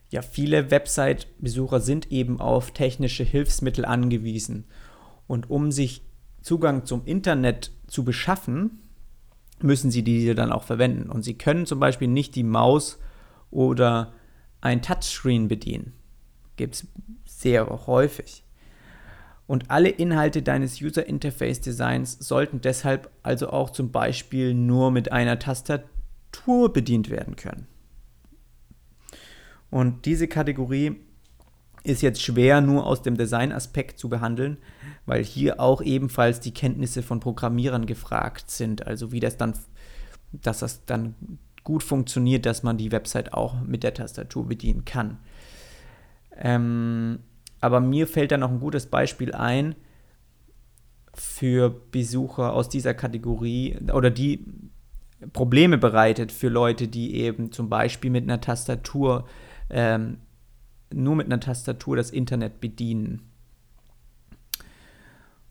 ja, 0.10 0.22
viele 0.22 0.72
Website-Besucher 0.72 1.82
sind 1.82 2.14
eben 2.14 2.40
auf 2.40 2.72
technische 2.72 3.26
Hilfsmittel 3.26 3.84
angewiesen. 3.84 4.64
Und 5.28 5.50
um 5.50 5.74
sich 5.74 6.02
Zugang 6.42 6.86
zum 6.86 7.04
Internet 7.04 7.72
zu 7.88 8.06
beschaffen, 8.06 8.80
müssen 9.62 9.92
sie 9.92 10.04
diese 10.04 10.34
dann 10.34 10.54
auch 10.54 10.64
verwenden. 10.64 11.10
Und 11.10 11.24
sie 11.24 11.34
können 11.34 11.66
zum 11.66 11.82
Beispiel 11.82 12.08
nicht 12.08 12.36
die 12.36 12.44
Maus 12.44 13.00
oder 13.52 14.14
ein 14.66 14.82
Touchscreen 14.82 15.48
bedienen. 15.48 15.94
Gibt 16.56 16.76
es 16.76 16.88
sehr 17.26 17.68
häufig. 17.86 18.44
Und 19.46 19.70
alle 19.70 19.90
Inhalte 19.90 20.42
deines 20.42 20.82
User 20.82 21.06
Interface 21.06 21.62
Designs 21.62 22.18
sollten 22.20 22.62
deshalb 22.62 23.12
also 23.22 23.50
auch 23.50 23.70
zum 23.70 23.92
Beispiel 23.92 24.56
nur 24.56 24.90
mit 24.90 25.12
einer 25.12 25.38
Tastatur 25.38 26.74
bedient 26.74 27.12
werden 27.12 27.36
können. 27.36 27.68
Und 29.70 30.06
diese 30.06 30.28
Kategorie 30.28 30.96
ist 31.84 32.02
jetzt 32.02 32.24
schwer 32.24 32.62
nur 32.62 32.88
aus 32.88 33.04
dem 33.04 33.18
Design-Aspekt 33.18 34.00
zu 34.00 34.10
behandeln, 34.10 34.58
weil 35.06 35.24
hier 35.24 35.60
auch 35.60 35.84
ebenfalls 35.84 36.40
die 36.40 36.56
Kenntnisse 36.56 37.04
von 37.04 37.20
Programmierern 37.20 37.86
gefragt 37.86 38.50
sind. 38.50 38.88
Also 38.88 39.12
wie 39.12 39.20
das 39.20 39.38
dann, 39.38 39.54
dass 40.32 40.60
das 40.60 40.86
dann 40.86 41.14
gut 41.66 41.84
funktioniert, 41.84 42.46
dass 42.46 42.64
man 42.64 42.78
die 42.78 42.94
Website 42.94 43.34
auch 43.34 43.60
mit 43.62 43.84
der 43.84 43.94
Tastatur 43.94 44.48
bedienen 44.48 44.86
kann. 44.86 45.18
Ähm, 46.38 47.20
aber 47.60 47.82
mir 47.82 48.08
fällt 48.08 48.32
da 48.32 48.38
noch 48.38 48.52
ein 48.52 48.60
gutes 48.62 48.86
Beispiel 48.86 49.34
ein 49.34 49.76
für 51.14 51.70
Besucher 51.70 52.54
aus 52.54 52.70
dieser 52.70 52.94
Kategorie 52.94 53.78
oder 53.94 54.12
die 54.12 54.46
Probleme 55.34 55.78
bereitet 55.78 56.32
für 56.32 56.50
Leute, 56.50 56.88
die 56.88 57.16
eben 57.16 57.52
zum 57.52 57.70
Beispiel 57.70 58.12
mit 58.12 58.24
einer 58.24 58.42
Tastatur, 58.42 59.26
ähm, 59.70 60.18
nur 60.94 61.16
mit 61.16 61.26
einer 61.28 61.40
Tastatur 61.40 61.96
das 61.96 62.12
Internet 62.12 62.60
bedienen. 62.60 63.22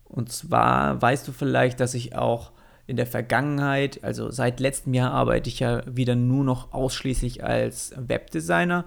Und 0.05 0.31
zwar 0.31 1.01
weißt 1.01 1.27
du 1.27 1.31
vielleicht, 1.31 1.79
dass 1.79 1.93
ich 1.93 2.15
auch 2.15 2.51
in 2.87 2.97
der 2.97 3.07
Vergangenheit, 3.07 4.03
also 4.03 4.29
seit 4.29 4.59
letztem 4.59 4.93
Jahr 4.93 5.11
arbeite 5.11 5.49
ich 5.49 5.59
ja 5.59 5.81
wieder 5.87 6.15
nur 6.15 6.43
noch 6.43 6.71
ausschließlich 6.71 7.43
als 7.43 7.93
Webdesigner, 7.97 8.85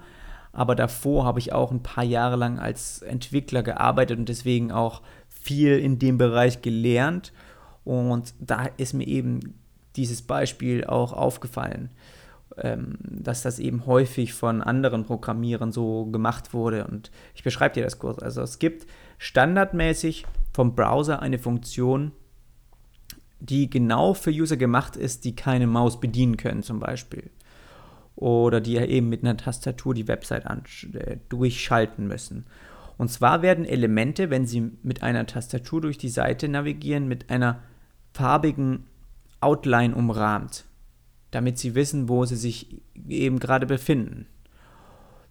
aber 0.52 0.74
davor 0.74 1.24
habe 1.24 1.40
ich 1.40 1.52
auch 1.52 1.72
ein 1.72 1.82
paar 1.82 2.04
Jahre 2.04 2.36
lang 2.36 2.58
als 2.58 3.02
Entwickler 3.02 3.62
gearbeitet 3.62 4.18
und 4.18 4.28
deswegen 4.28 4.70
auch 4.70 5.02
viel 5.28 5.78
in 5.78 5.98
dem 5.98 6.18
Bereich 6.18 6.62
gelernt 6.62 7.32
und 7.84 8.34
da 8.40 8.66
ist 8.76 8.92
mir 8.92 9.06
eben 9.06 9.54
dieses 9.96 10.22
Beispiel 10.22 10.84
auch 10.84 11.12
aufgefallen, 11.12 11.90
ähm, 12.56 12.98
dass 13.02 13.42
das 13.42 13.58
eben 13.58 13.86
häufig 13.86 14.32
von 14.32 14.62
anderen 14.62 15.04
Programmierern 15.04 15.72
so 15.72 16.06
gemacht 16.06 16.54
wurde 16.54 16.86
und 16.86 17.10
ich 17.34 17.42
beschreibe 17.42 17.74
dir 17.74 17.84
das 17.84 17.98
kurz. 17.98 18.22
Also 18.22 18.42
es 18.42 18.60
gibt 18.60 18.86
standardmäßig 19.18 20.24
vom 20.52 20.76
Browser 20.76 21.20
eine 21.20 21.38
Funktion, 21.38 22.12
die 23.40 23.70
genau 23.70 24.14
für 24.14 24.30
User 24.30 24.56
gemacht 24.56 24.96
ist, 24.96 25.24
die 25.24 25.36
keine 25.36 25.66
Maus 25.66 26.00
bedienen 26.00 26.36
können 26.36 26.62
zum 26.62 26.80
Beispiel. 26.80 27.30
Oder 28.16 28.60
die 28.60 28.76
eben 28.76 29.08
mit 29.08 29.22
einer 29.22 29.36
Tastatur 29.36 29.94
die 29.94 30.08
Website 30.08 30.44
äh, 30.94 31.18
durchschalten 31.28 32.08
müssen. 32.08 32.46
Und 32.96 33.10
zwar 33.10 33.42
werden 33.42 33.64
Elemente, 33.64 34.28
wenn 34.28 34.44
sie 34.44 34.72
mit 34.82 35.04
einer 35.04 35.24
Tastatur 35.26 35.80
durch 35.80 35.98
die 35.98 36.08
Seite 36.08 36.48
navigieren, 36.48 37.06
mit 37.06 37.30
einer 37.30 37.62
farbigen 38.12 38.86
Outline 39.40 39.94
umrahmt, 39.94 40.64
damit 41.30 41.58
sie 41.58 41.76
wissen, 41.76 42.08
wo 42.08 42.24
sie 42.24 42.34
sich 42.34 42.82
eben 43.08 43.38
gerade 43.38 43.66
befinden. 43.66 44.26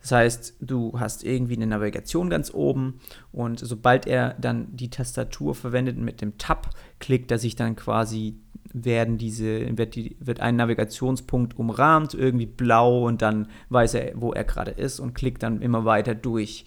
Das 0.02 0.12
heißt, 0.12 0.58
du 0.62 1.00
hast 1.00 1.24
irgendwie 1.24 1.56
eine 1.56 1.68
Navigation 1.68 2.30
ganz 2.30 2.54
oben 2.54 3.00
und 3.32 3.60
sobald 3.60 4.06
er 4.06 4.36
dann 4.40 4.76
die 4.76 4.90
Tastatur 4.90 5.56
verwendet 5.56 5.98
mit 5.98 6.22
dem 6.22 6.38
Tab, 6.38 6.70
klickt 7.00 7.32
er 7.32 7.40
sich 7.40 7.56
dann 7.56 7.76
quasi, 7.76 8.38
werden 8.74 9.18
diese, 9.18 9.78
wird, 9.78 9.96
die, 9.96 10.16
wird 10.20 10.40
ein 10.40 10.56
Navigationspunkt 10.56 11.58
umrahmt, 11.58 12.14
irgendwie 12.14 12.46
blau 12.46 13.06
und 13.06 13.22
dann 13.22 13.48
weiß 13.70 13.96
er, 13.96 14.12
wo 14.16 14.34
er 14.34 14.44
gerade 14.44 14.72
ist 14.72 15.00
und 15.00 15.14
klickt 15.14 15.44
dann 15.44 15.62
immer 15.62 15.84
weiter 15.84 16.16
durch. 16.16 16.66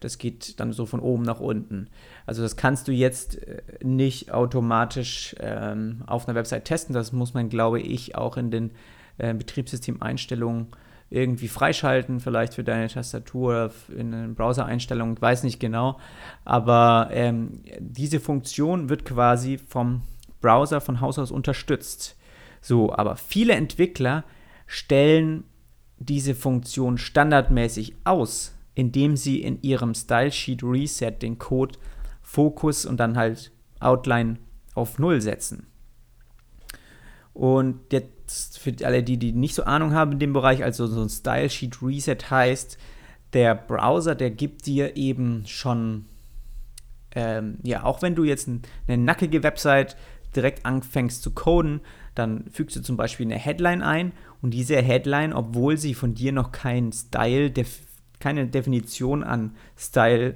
Das 0.00 0.18
geht 0.18 0.60
dann 0.60 0.72
so 0.72 0.86
von 0.86 1.00
oben 1.00 1.24
nach 1.24 1.40
unten. 1.40 1.88
Also 2.24 2.42
das 2.42 2.56
kannst 2.56 2.86
du 2.86 2.92
jetzt 2.92 3.42
äh, 3.42 3.62
nicht 3.82 4.32
automatisch 4.32 5.34
ähm, 5.40 6.02
auf 6.06 6.28
einer 6.28 6.36
Website 6.36 6.66
testen. 6.66 6.94
Das 6.94 7.12
muss 7.12 7.34
man, 7.34 7.48
glaube 7.48 7.80
ich, 7.80 8.14
auch 8.14 8.36
in 8.36 8.52
den 8.52 8.70
äh, 9.18 9.34
Betriebssystemeinstellungen 9.34 10.68
irgendwie 11.10 11.48
freischalten, 11.48 12.20
vielleicht 12.20 12.54
für 12.54 12.64
deine 12.64 12.88
Tastatur 12.88 13.72
in 13.96 14.12
den 14.12 14.34
Browser-Einstellungen, 14.34 15.20
weiß 15.20 15.42
nicht 15.42 15.58
genau. 15.58 15.98
Aber 16.44 17.08
ähm, 17.12 17.62
diese 17.78 18.20
Funktion 18.20 18.88
wird 18.88 19.04
quasi 19.04 19.58
vom 19.58 20.02
Browser 20.40 20.80
von 20.80 21.00
Haus 21.00 21.18
aus 21.18 21.30
unterstützt. 21.30 22.16
So, 22.60 22.92
aber 22.92 23.16
viele 23.16 23.54
Entwickler 23.54 24.24
stellen 24.66 25.44
diese 25.98 26.34
Funktion 26.34 26.98
standardmäßig 26.98 27.94
aus, 28.04 28.54
indem 28.74 29.16
sie 29.16 29.42
in 29.42 29.62
ihrem 29.62 29.94
Style 29.94 30.30
Sheet 30.30 30.62
Reset 30.62 31.12
den 31.22 31.38
Code 31.38 31.78
Fokus 32.20 32.84
und 32.84 33.00
dann 33.00 33.16
halt 33.16 33.50
Outline 33.80 34.36
auf 34.74 34.98
Null 34.98 35.20
setzen. 35.20 35.66
Und 37.32 37.92
für 38.30 38.74
alle, 38.84 39.02
die, 39.02 39.16
die 39.16 39.32
nicht 39.32 39.54
so 39.54 39.64
Ahnung 39.64 39.92
haben 39.92 40.12
in 40.12 40.18
dem 40.18 40.32
Bereich, 40.32 40.62
also 40.62 40.86
so 40.86 41.00
ein 41.00 41.08
Style 41.08 41.50
Sheet 41.50 41.82
Reset 41.82 42.18
heißt, 42.30 42.78
der 43.32 43.54
Browser, 43.54 44.14
der 44.14 44.30
gibt 44.30 44.66
dir 44.66 44.96
eben 44.96 45.44
schon, 45.46 46.06
ähm, 47.14 47.58
ja, 47.62 47.84
auch 47.84 48.02
wenn 48.02 48.14
du 48.14 48.24
jetzt 48.24 48.48
ein, 48.48 48.62
eine 48.86 49.02
nackige 49.02 49.42
Website 49.42 49.96
direkt 50.34 50.64
anfängst 50.64 51.22
zu 51.22 51.32
coden, 51.32 51.80
dann 52.14 52.44
fügst 52.50 52.76
du 52.76 52.82
zum 52.82 52.96
Beispiel 52.96 53.26
eine 53.26 53.36
Headline 53.36 53.82
ein 53.82 54.12
und 54.42 54.52
diese 54.52 54.76
Headline, 54.76 55.32
obwohl 55.32 55.76
sie 55.76 55.94
von 55.94 56.14
dir 56.14 56.32
noch 56.32 56.52
keinen 56.52 56.92
Style 56.92 57.52
keine 58.18 58.48
Definition 58.48 59.22
an 59.22 59.54
Style 59.76 60.34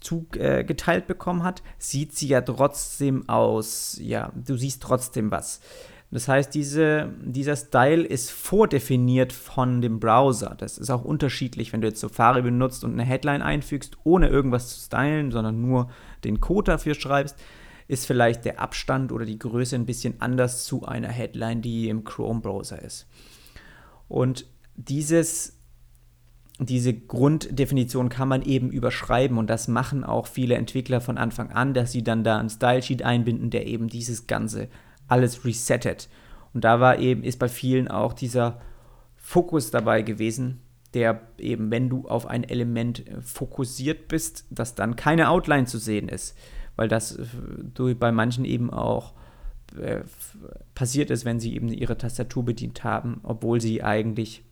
zugeteilt 0.00 1.06
bekommen 1.06 1.42
hat, 1.42 1.62
sieht 1.78 2.14
sie 2.14 2.28
ja 2.28 2.42
trotzdem 2.42 3.28
aus, 3.28 3.98
ja, 4.00 4.32
du 4.34 4.56
siehst 4.56 4.82
trotzdem 4.82 5.30
was. 5.30 5.60
Das 6.14 6.28
heißt, 6.28 6.54
diese, 6.54 7.12
dieser 7.24 7.56
Style 7.56 8.04
ist 8.04 8.30
vordefiniert 8.30 9.32
von 9.32 9.82
dem 9.82 9.98
Browser. 9.98 10.54
Das 10.56 10.78
ist 10.78 10.88
auch 10.88 11.04
unterschiedlich, 11.04 11.72
wenn 11.72 11.80
du 11.80 11.88
jetzt 11.88 11.98
Safari 11.98 12.42
benutzt 12.42 12.84
und 12.84 12.92
eine 12.92 13.02
Headline 13.02 13.42
einfügst, 13.42 13.98
ohne 14.04 14.28
irgendwas 14.28 14.68
zu 14.68 14.86
stylen, 14.86 15.32
sondern 15.32 15.60
nur 15.60 15.90
den 16.22 16.40
Code 16.40 16.70
dafür 16.70 16.94
schreibst, 16.94 17.36
ist 17.88 18.06
vielleicht 18.06 18.44
der 18.44 18.60
Abstand 18.60 19.10
oder 19.10 19.24
die 19.24 19.40
Größe 19.40 19.74
ein 19.74 19.86
bisschen 19.86 20.20
anders 20.20 20.64
zu 20.64 20.84
einer 20.84 21.08
Headline, 21.08 21.62
die 21.62 21.88
im 21.88 22.04
Chrome-Browser 22.04 22.80
ist. 22.80 23.08
Und 24.06 24.46
dieses, 24.76 25.58
diese 26.60 26.94
Grunddefinition 26.94 28.08
kann 28.08 28.28
man 28.28 28.42
eben 28.42 28.70
überschreiben 28.70 29.36
und 29.36 29.50
das 29.50 29.66
machen 29.66 30.04
auch 30.04 30.28
viele 30.28 30.54
Entwickler 30.54 31.00
von 31.00 31.18
Anfang 31.18 31.50
an, 31.50 31.74
dass 31.74 31.90
sie 31.90 32.04
dann 32.04 32.22
da 32.22 32.38
einen 32.38 32.50
Style-Sheet 32.50 33.02
einbinden, 33.02 33.50
der 33.50 33.66
eben 33.66 33.88
dieses 33.88 34.28
Ganze 34.28 34.68
alles 35.08 35.44
resettet. 35.44 36.08
Und 36.52 36.64
da 36.64 36.80
war 36.80 36.98
eben, 36.98 37.24
ist 37.24 37.38
bei 37.38 37.48
vielen 37.48 37.88
auch 37.88 38.12
dieser 38.12 38.60
Fokus 39.16 39.70
dabei 39.70 40.02
gewesen, 40.02 40.60
der 40.94 41.20
eben, 41.38 41.70
wenn 41.70 41.88
du 41.88 42.08
auf 42.08 42.26
ein 42.26 42.44
Element 42.44 43.06
äh, 43.08 43.20
fokussiert 43.20 44.08
bist, 44.08 44.46
dass 44.50 44.74
dann 44.74 44.96
keine 44.96 45.28
Outline 45.28 45.66
zu 45.66 45.78
sehen 45.78 46.08
ist. 46.08 46.36
Weil 46.76 46.88
das 46.88 47.18
äh, 47.18 47.94
bei 47.94 48.12
manchen 48.12 48.44
eben 48.44 48.70
auch 48.72 49.14
äh, 49.76 50.02
passiert 50.74 51.10
ist, 51.10 51.24
wenn 51.24 51.40
sie 51.40 51.54
eben 51.54 51.68
ihre 51.68 51.98
Tastatur 51.98 52.44
bedient 52.44 52.84
haben, 52.84 53.20
obwohl 53.24 53.60
sie 53.60 53.82
eigentlich 53.82 54.44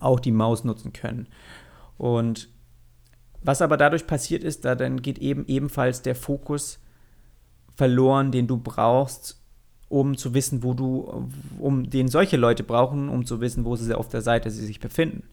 auch 0.00 0.20
die 0.20 0.32
Maus 0.32 0.64
nutzen 0.64 0.92
können. 0.92 1.28
Und 1.96 2.48
was 3.42 3.62
aber 3.62 3.76
dadurch 3.76 4.06
passiert 4.06 4.44
ist, 4.44 4.64
da 4.64 4.74
dann 4.74 5.02
geht 5.02 5.18
eben 5.18 5.44
ebenfalls 5.46 6.02
der 6.02 6.14
Fokus 6.14 6.80
verloren, 7.74 8.32
den 8.32 8.46
du 8.46 8.58
brauchst, 8.58 9.39
um 9.90 10.16
zu 10.16 10.32
wissen, 10.34 10.62
wo 10.62 10.72
du, 10.72 11.28
um 11.58 11.90
den 11.90 12.08
solche 12.08 12.36
Leute 12.36 12.62
brauchen, 12.62 13.08
um 13.08 13.26
zu 13.26 13.40
wissen, 13.40 13.64
wo 13.64 13.74
sie 13.74 13.92
auf 13.92 14.08
der 14.08 14.22
Seite 14.22 14.50
sie 14.50 14.64
sich 14.64 14.80
befinden. 14.80 15.24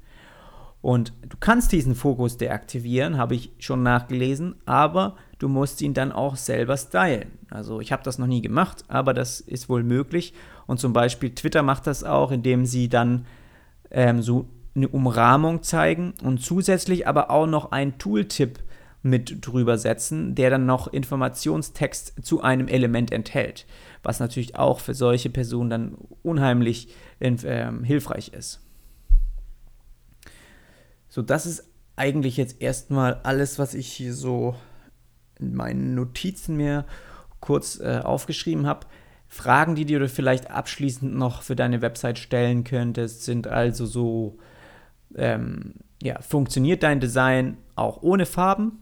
Und 0.82 1.14
du 1.30 1.38
kannst 1.40 1.72
diesen 1.72 1.96
Fokus 1.96 2.38
deaktivieren, 2.38 3.18
habe 3.18 3.36
ich 3.36 3.52
schon 3.60 3.84
nachgelesen, 3.84 4.56
aber 4.66 5.16
du 5.38 5.48
musst 5.48 5.82
ihn 5.82 5.94
dann 5.94 6.12
auch 6.12 6.36
selber 6.36 6.76
stylen. 6.76 7.32
Also 7.52 7.82
ich 7.82 7.92
habe 7.92 8.04
das 8.04 8.18
noch 8.18 8.26
nie 8.26 8.42
gemacht, 8.42 8.84
aber 8.88 9.14
das 9.14 9.40
ist 9.40 9.70
wohl 9.70 9.84
möglich. 9.84 10.34
Und 10.66 10.80
zum 10.80 10.92
Beispiel 10.92 11.34
Twitter 11.36 11.62
macht 11.62 11.86
das 11.86 12.04
auch, 12.04 12.32
indem 12.32 12.66
sie 12.66 12.90
dann 12.90 13.28
ähm, 13.92 14.24
so 14.24 14.48
eine 14.76 14.88
Umrahmung 14.88 15.62
zeigen 15.62 16.16
und 16.24 16.42
zusätzlich 16.42 17.08
aber 17.08 17.30
auch 17.30 17.48
noch 17.48 17.72
einen 17.72 18.00
Tooltip 18.00 18.60
mit 19.04 19.46
drüber 19.46 19.78
setzen, 19.78 20.34
der 20.34 20.50
dann 20.50 20.66
noch 20.66 20.88
Informationstext 20.88 22.26
zu 22.26 22.42
einem 22.42 22.68
Element 22.68 23.12
enthält 23.12 23.68
was 24.08 24.22
natürlich 24.22 24.56
auch 24.56 24.80
für 24.80 24.94
solche 24.94 25.30
Personen 25.30 25.70
dann 25.70 25.98
unheimlich 26.24 26.88
äh, 27.20 27.72
hilfreich 27.84 28.30
ist. 28.30 28.62
So, 31.10 31.22
das 31.22 31.46
ist 31.46 31.66
eigentlich 31.98 32.38
jetzt 32.38 32.62
erstmal 32.62 33.20
alles, 33.24 33.60
was 33.60 33.74
ich 33.74 33.88
hier 33.88 34.14
so 34.14 34.56
in 35.40 35.56
meinen 35.56 35.94
Notizen 35.94 36.56
mir 36.56 36.86
kurz 37.42 37.80
äh, 37.82 38.00
aufgeschrieben 38.02 38.66
habe. 38.66 38.88
Fragen, 39.28 39.76
die 39.76 39.86
du 39.86 40.08
vielleicht 40.08 40.52
abschließend 40.52 41.14
noch 41.14 41.42
für 41.42 41.58
deine 41.58 41.82
Website 41.82 42.18
stellen 42.18 42.64
könntest, 42.64 43.24
sind 43.24 43.48
also 43.48 43.86
so, 43.86 44.38
ähm, 45.16 45.74
ja, 46.02 46.22
funktioniert 46.22 46.82
dein 46.82 47.02
Design 47.02 47.58
auch 47.76 48.02
ohne 48.02 48.26
Farben? 48.26 48.80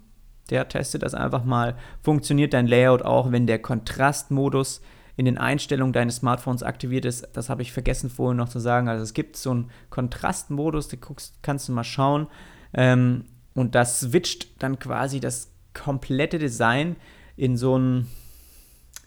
Der 0.51 0.67
testet 0.69 1.01
das 1.01 1.15
einfach 1.15 1.43
mal. 1.43 1.75
Funktioniert 2.03 2.53
dein 2.53 2.67
Layout 2.67 3.01
auch, 3.01 3.31
wenn 3.31 3.47
der 3.47 3.57
Kontrastmodus 3.57 4.81
in 5.17 5.25
den 5.25 5.37
Einstellungen 5.37 5.93
deines 5.93 6.17
Smartphones 6.17 6.63
aktiviert 6.63 7.05
ist. 7.05 7.27
Das 7.33 7.49
habe 7.49 7.61
ich 7.61 7.71
vergessen 7.71 8.09
vorhin 8.09 8.37
noch 8.37 8.49
zu 8.49 8.59
sagen. 8.59 8.89
Also 8.89 9.03
es 9.03 9.13
gibt 9.13 9.37
so 9.37 9.51
einen 9.51 9.71
Kontrastmodus, 9.89 10.89
den 10.89 10.99
guckst, 10.99 11.35
kannst 11.41 11.69
du 11.69 11.71
mal 11.71 11.83
schauen. 11.83 12.27
Ähm, 12.73 13.25
und 13.53 13.75
das 13.75 14.01
switcht 14.01 14.61
dann 14.61 14.79
quasi 14.79 15.21
das 15.21 15.51
komplette 15.73 16.37
Design 16.37 16.97
in 17.37 17.55
so 17.55 17.77
ein, 17.77 18.07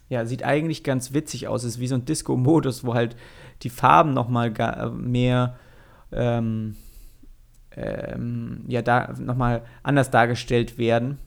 ja, 0.09 0.25
sieht 0.25 0.43
eigentlich 0.45 0.83
ganz 0.83 1.13
witzig 1.13 1.49
aus. 1.49 1.65
Es 1.65 1.75
ist 1.75 1.81
wie 1.81 1.89
so 1.89 1.97
ein 1.97 2.07
Disco-Modus, 2.07 2.85
wo 2.85 2.95
halt 2.95 3.15
die 3.63 3.71
Farben 3.71 4.15
nochmal 4.15 4.51
mehr, 4.97 5.59
ähm, 6.11 6.77
ähm, 7.77 8.65
ja, 8.67 8.81
da 8.81 9.13
nochmal 9.19 9.63
anders 9.83 10.11
dargestellt 10.11 10.79
werden. 10.79 11.19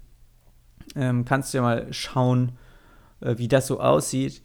Ähm, 0.95 1.23
kannst 1.23 1.53
du 1.53 1.59
ja 1.59 1.61
mal 1.61 1.93
schauen, 1.93 2.53
äh, 3.21 3.37
wie 3.37 3.47
das 3.47 3.67
so 3.67 3.79
aussieht 3.79 4.41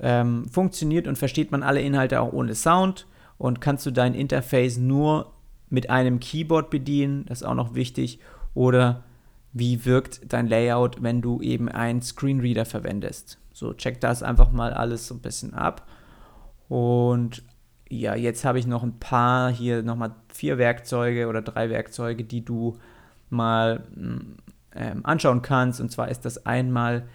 ähm, 0.00 0.48
funktioniert 0.48 1.06
und 1.06 1.16
versteht 1.16 1.50
man 1.50 1.62
alle 1.62 1.80
Inhalte 1.80 2.20
auch 2.20 2.32
ohne 2.32 2.54
Sound 2.54 3.06
und 3.38 3.60
kannst 3.60 3.86
du 3.86 3.90
dein 3.90 4.14
Interface 4.14 4.78
nur 4.78 5.32
mit 5.68 5.90
einem 5.90 6.20
Keyboard 6.20 6.70
bedienen, 6.70 7.26
das 7.26 7.40
ist 7.40 7.46
auch 7.46 7.54
noch 7.54 7.74
wichtig, 7.74 8.20
oder 8.54 9.04
wie 9.52 9.84
wirkt 9.84 10.32
dein 10.32 10.46
Layout, 10.46 11.02
wenn 11.02 11.22
du 11.22 11.40
eben 11.40 11.68
einen 11.68 12.02
Screenreader 12.02 12.66
verwendest. 12.66 13.38
So, 13.52 13.72
check 13.72 14.00
das 14.00 14.22
einfach 14.22 14.52
mal 14.52 14.72
alles 14.72 15.06
so 15.06 15.14
ein 15.14 15.20
bisschen 15.20 15.54
ab. 15.54 15.86
Und 16.68 17.42
ja, 17.88 18.14
jetzt 18.14 18.44
habe 18.44 18.58
ich 18.58 18.66
noch 18.66 18.82
ein 18.82 18.98
paar, 18.98 19.50
hier 19.50 19.82
nochmal 19.82 20.14
vier 20.28 20.58
Werkzeuge 20.58 21.26
oder 21.26 21.40
drei 21.40 21.70
Werkzeuge, 21.70 22.24
die 22.24 22.44
du 22.44 22.78
mal 23.30 23.84
mm, 23.94 24.18
ähm, 24.74 25.06
anschauen 25.06 25.42
kannst. 25.42 25.80
Und 25.80 25.90
zwar 25.90 26.08
ist 26.08 26.24
das 26.24 26.44
einmal 26.44 27.08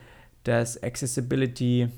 das 0.44 0.82
Accessibility 0.82 1.90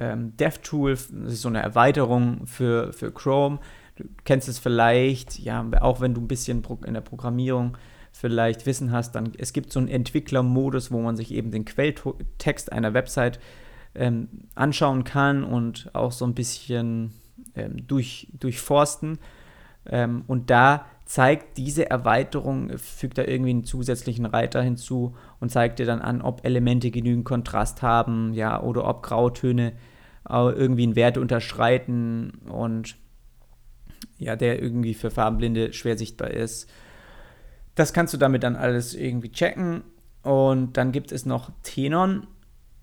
ähm, 0.00 0.36
DevTool, 0.36 0.92
das 0.92 1.10
ist 1.10 1.42
so 1.42 1.48
eine 1.48 1.62
Erweiterung 1.62 2.46
für, 2.46 2.92
für 2.92 3.12
Chrome. 3.12 3.60
Du 3.96 4.04
kennst 4.24 4.48
es 4.48 4.58
vielleicht, 4.58 5.38
ja, 5.38 5.64
auch 5.80 6.00
wenn 6.00 6.14
du 6.14 6.22
ein 6.22 6.28
bisschen 6.28 6.64
in 6.86 6.94
der 6.94 7.02
Programmierung 7.02 7.76
vielleicht 8.12 8.66
Wissen 8.66 8.92
hast, 8.92 9.14
dann 9.14 9.32
es 9.38 9.52
gibt 9.52 9.72
so 9.72 9.78
einen 9.78 9.88
Entwicklermodus, 9.88 10.90
wo 10.90 11.00
man 11.00 11.16
sich 11.16 11.32
eben 11.32 11.50
den 11.50 11.64
Quelltext 11.64 12.72
einer 12.72 12.94
Website 12.94 13.38
ähm, 13.94 14.28
anschauen 14.54 15.04
kann 15.04 15.44
und 15.44 15.90
auch 15.94 16.12
so 16.12 16.24
ein 16.24 16.34
bisschen 16.34 17.12
ähm, 17.54 17.86
durch, 17.86 18.28
durchforsten. 18.32 19.18
Ähm, 19.86 20.24
und 20.26 20.50
da 20.50 20.86
zeigt 21.04 21.58
diese 21.58 21.90
Erweiterung, 21.90 22.70
fügt 22.78 23.18
da 23.18 23.24
irgendwie 23.24 23.50
einen 23.50 23.64
zusätzlichen 23.64 24.26
Reiter 24.26 24.62
hinzu 24.62 25.16
und 25.40 25.50
zeigt 25.50 25.78
dir 25.78 25.86
dann 25.86 26.00
an, 26.00 26.22
ob 26.22 26.44
Elemente 26.44 26.90
genügend 26.90 27.24
Kontrast 27.24 27.82
haben, 27.82 28.32
ja, 28.32 28.62
oder 28.62 28.86
ob 28.86 29.02
Grautöne 29.02 29.72
irgendwie 30.32 30.84
einen 30.84 30.96
Wert 30.96 31.18
unterschreiten 31.18 32.32
und 32.48 32.96
ja, 34.18 34.36
der 34.36 34.62
irgendwie 34.62 34.94
für 34.94 35.10
Farbenblinde 35.10 35.72
schwer 35.72 35.96
sichtbar 35.96 36.30
ist. 36.30 36.70
Das 37.74 37.92
kannst 37.92 38.12
du 38.14 38.18
damit 38.18 38.42
dann 38.42 38.56
alles 38.56 38.94
irgendwie 38.94 39.32
checken. 39.32 39.82
Und 40.22 40.76
dann 40.76 40.92
gibt 40.92 41.12
es 41.12 41.24
noch 41.24 41.50
Tenon. 41.62 42.26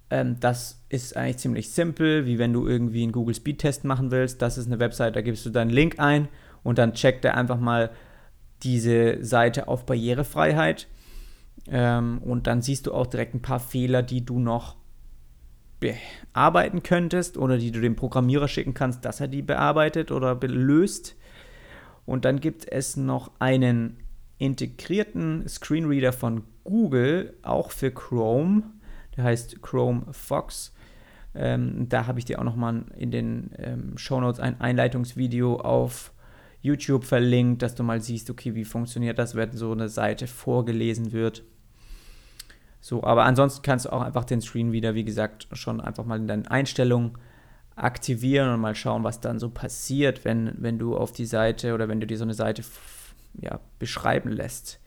Ähm, 0.09 0.39
das 0.39 0.83
ist 0.89 1.15
eigentlich 1.15 1.37
ziemlich 1.37 1.71
simpel, 1.71 2.25
wie 2.25 2.39
wenn 2.39 2.53
du 2.53 2.67
irgendwie 2.67 3.03
einen 3.03 3.11
Google 3.11 3.35
Speed 3.35 3.59
Test 3.59 3.83
machen 3.83 4.09
willst. 4.09 4.41
Das 4.41 4.57
ist 4.57 4.67
eine 4.67 4.79
Website, 4.79 5.15
da 5.15 5.21
gibst 5.21 5.45
du 5.45 5.49
deinen 5.49 5.69
Link 5.69 5.99
ein 5.99 6.27
und 6.63 6.77
dann 6.77 6.93
checkt 6.93 7.25
er 7.25 7.35
einfach 7.35 7.59
mal 7.59 7.91
diese 8.63 9.23
Seite 9.23 9.67
auf 9.67 9.85
Barrierefreiheit. 9.85 10.87
Ähm, 11.69 12.19
und 12.19 12.47
dann 12.47 12.61
siehst 12.61 12.87
du 12.87 12.93
auch 12.93 13.07
direkt 13.07 13.35
ein 13.35 13.41
paar 13.41 13.59
Fehler, 13.59 14.01
die 14.01 14.25
du 14.25 14.39
noch 14.39 14.77
bearbeiten 15.79 16.83
könntest 16.83 17.37
oder 17.37 17.57
die 17.57 17.71
du 17.71 17.81
dem 17.81 17.95
Programmierer 17.95 18.47
schicken 18.47 18.73
kannst, 18.73 19.05
dass 19.05 19.19
er 19.19 19.27
die 19.27 19.41
bearbeitet 19.41 20.11
oder 20.11 20.35
löst. 20.35 21.15
Und 22.05 22.25
dann 22.25 22.39
gibt 22.39 22.71
es 22.71 22.97
noch 22.97 23.31
einen 23.39 23.97
integrierten 24.37 25.47
Screenreader 25.47 26.13
von 26.13 26.43
Google, 26.63 27.37
auch 27.41 27.71
für 27.71 27.91
Chrome. 27.91 28.63
Der 29.15 29.25
heißt 29.25 29.61
Chrome 29.61 30.05
Fox. 30.11 30.73
Ähm, 31.35 31.87
da 31.89 32.07
habe 32.07 32.19
ich 32.19 32.25
dir 32.25 32.39
auch 32.39 32.43
nochmal 32.43 32.85
in 32.95 33.11
den 33.11 33.51
ähm, 33.57 33.97
Show 33.97 34.19
Notes 34.19 34.39
ein 34.39 34.59
Einleitungsvideo 34.59 35.57
auf 35.57 36.13
YouTube 36.61 37.03
verlinkt, 37.03 37.61
dass 37.61 37.75
du 37.75 37.83
mal 37.83 38.01
siehst, 38.01 38.29
okay, 38.29 38.55
wie 38.55 38.65
funktioniert 38.65 39.19
das, 39.19 39.35
wenn 39.35 39.51
so 39.51 39.71
eine 39.71 39.89
Seite 39.89 40.27
vorgelesen 40.27 41.11
wird. 41.11 41.43
So, 42.79 43.03
aber 43.03 43.25
ansonsten 43.25 43.61
kannst 43.63 43.85
du 43.85 43.93
auch 43.93 44.01
einfach 44.01 44.25
den 44.25 44.41
Screen 44.41 44.71
wieder, 44.71 44.95
wie 44.95 45.03
gesagt, 45.03 45.47
schon 45.53 45.81
einfach 45.81 46.05
mal 46.05 46.17
in 46.17 46.27
deinen 46.27 46.47
Einstellungen 46.47 47.17
aktivieren 47.75 48.53
und 48.53 48.59
mal 48.59 48.75
schauen, 48.75 49.03
was 49.03 49.19
dann 49.19 49.39
so 49.39 49.49
passiert, 49.49 50.25
wenn, 50.25 50.53
wenn 50.57 50.79
du 50.79 50.97
auf 50.97 51.11
die 51.11 51.25
Seite 51.25 51.73
oder 51.73 51.87
wenn 51.87 51.99
du 51.99 52.07
dir 52.07 52.17
so 52.17 52.23
eine 52.23 52.33
Seite 52.33 52.63
ja, 53.39 53.59
beschreiben 53.79 54.31
lässt. 54.31 54.79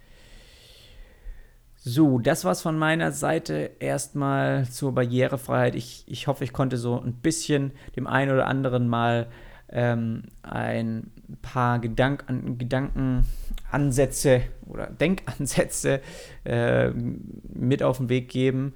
So, 1.76 2.18
das 2.18 2.44
war's 2.44 2.60
von 2.60 2.78
meiner 2.78 3.10
Seite 3.10 3.70
erstmal 3.78 4.68
zur 4.68 4.94
Barrierefreiheit. 4.94 5.74
Ich, 5.74 6.04
ich 6.06 6.26
hoffe, 6.26 6.44
ich 6.44 6.52
konnte 6.52 6.76
so 6.76 7.00
ein 7.00 7.14
bisschen 7.14 7.72
dem 7.96 8.06
einen 8.06 8.32
oder 8.32 8.46
anderen 8.46 8.86
mal 8.86 9.28
ähm, 9.70 10.24
ein 10.42 11.10
paar 11.40 11.78
Gedank 11.78 12.26
Gedanken 12.58 13.24
Ansätze 13.70 14.42
oder 14.66 14.86
Denkansätze 14.86 16.00
äh, 16.44 16.90
mit 16.90 17.82
auf 17.82 17.98
den 17.98 18.08
Weg 18.08 18.28
geben. 18.28 18.74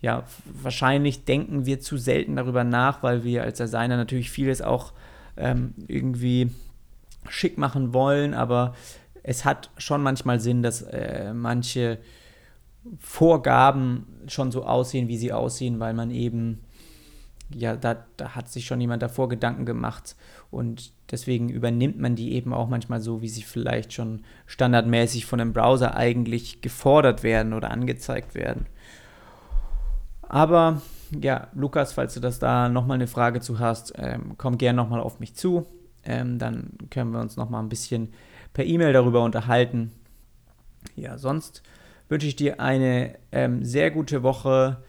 Ja, 0.00 0.24
wahrscheinlich 0.44 1.24
denken 1.24 1.64
wir 1.64 1.80
zu 1.80 1.96
selten 1.96 2.36
darüber 2.36 2.64
nach, 2.64 3.02
weil 3.02 3.22
wir 3.24 3.44
als 3.44 3.58
Designer 3.58 3.96
natürlich 3.96 4.30
vieles 4.30 4.60
auch 4.60 4.92
ähm, 5.36 5.74
irgendwie 5.86 6.50
schick 7.28 7.56
machen 7.56 7.94
wollen, 7.94 8.34
aber 8.34 8.74
es 9.22 9.44
hat 9.44 9.70
schon 9.78 10.02
manchmal 10.02 10.40
Sinn, 10.40 10.62
dass 10.62 10.82
äh, 10.82 11.32
manche 11.32 11.98
Vorgaben 12.98 14.06
schon 14.26 14.50
so 14.50 14.64
aussehen, 14.64 15.08
wie 15.08 15.16
sie 15.16 15.32
aussehen, 15.32 15.78
weil 15.78 15.94
man 15.94 16.10
eben, 16.10 16.60
ja, 17.54 17.76
da, 17.76 18.04
da 18.16 18.34
hat 18.34 18.48
sich 18.48 18.66
schon 18.66 18.80
jemand 18.80 19.02
davor 19.02 19.28
Gedanken 19.28 19.66
gemacht 19.66 20.16
und 20.50 20.92
deswegen 21.10 21.48
übernimmt 21.48 21.98
man 21.98 22.14
die 22.14 22.32
eben 22.32 22.52
auch 22.52 22.68
manchmal 22.68 23.00
so, 23.00 23.22
wie 23.22 23.28
sie 23.28 23.42
vielleicht 23.42 23.92
schon 23.92 24.22
standardmäßig 24.46 25.26
von 25.26 25.40
einem 25.40 25.52
Browser 25.52 25.96
eigentlich 25.96 26.60
gefordert 26.60 27.22
werden 27.22 27.52
oder 27.52 27.70
angezeigt 27.70 28.34
werden. 28.34 28.66
Aber 30.22 30.80
ja, 31.20 31.48
Lukas, 31.54 31.92
falls 31.92 32.14
du 32.14 32.20
das 32.20 32.38
da 32.38 32.68
nochmal 32.68 32.94
eine 32.96 33.06
Frage 33.06 33.40
zu 33.40 33.58
hast, 33.58 33.92
ähm, 33.96 34.34
komm 34.38 34.58
gerne 34.58 34.76
nochmal 34.76 35.00
auf 35.00 35.20
mich 35.20 35.34
zu. 35.34 35.66
Ähm, 36.04 36.38
dann 36.38 36.70
können 36.90 37.12
wir 37.12 37.20
uns 37.20 37.36
nochmal 37.36 37.62
ein 37.62 37.68
bisschen 37.68 38.12
per 38.52 38.64
E-Mail 38.64 38.92
darüber 38.92 39.22
unterhalten. 39.22 39.92
Ja, 40.96 41.18
sonst 41.18 41.62
wünsche 42.08 42.26
ich 42.26 42.36
dir 42.36 42.60
eine 42.60 43.14
ähm, 43.30 43.64
sehr 43.64 43.90
gute 43.90 44.22
Woche 44.22 44.82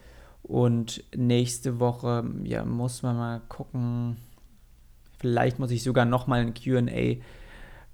und 0.43 1.03
nächste 1.15 1.79
Woche, 1.79 2.29
ja, 2.43 2.65
muss 2.65 3.01
man 3.01 3.15
mal 3.15 3.41
gucken. 3.47 4.17
Vielleicht 5.19 5.57
muss 5.57 5.71
ich 5.71 5.83
sogar 5.83 6.05
nochmal 6.05 6.41
ein 6.41 6.53
QA 6.53 7.21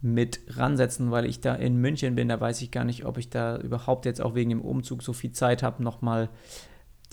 mit 0.01 0.41
ransetzen, 0.47 1.11
weil 1.11 1.25
ich 1.25 1.41
da 1.41 1.53
in 1.53 1.77
München 1.77 2.15
bin. 2.15 2.27
Da 2.27 2.41
weiß 2.41 2.61
ich 2.61 2.71
gar 2.71 2.85
nicht, 2.85 3.05
ob 3.05 3.17
ich 3.17 3.29
da 3.29 3.57
überhaupt 3.57 4.05
jetzt 4.05 4.21
auch 4.21 4.33
wegen 4.33 4.49
dem 4.49 4.61
Umzug 4.61 5.03
so 5.03 5.13
viel 5.13 5.31
Zeit 5.31 5.61
habe, 5.61 5.83
nochmal 5.83 6.29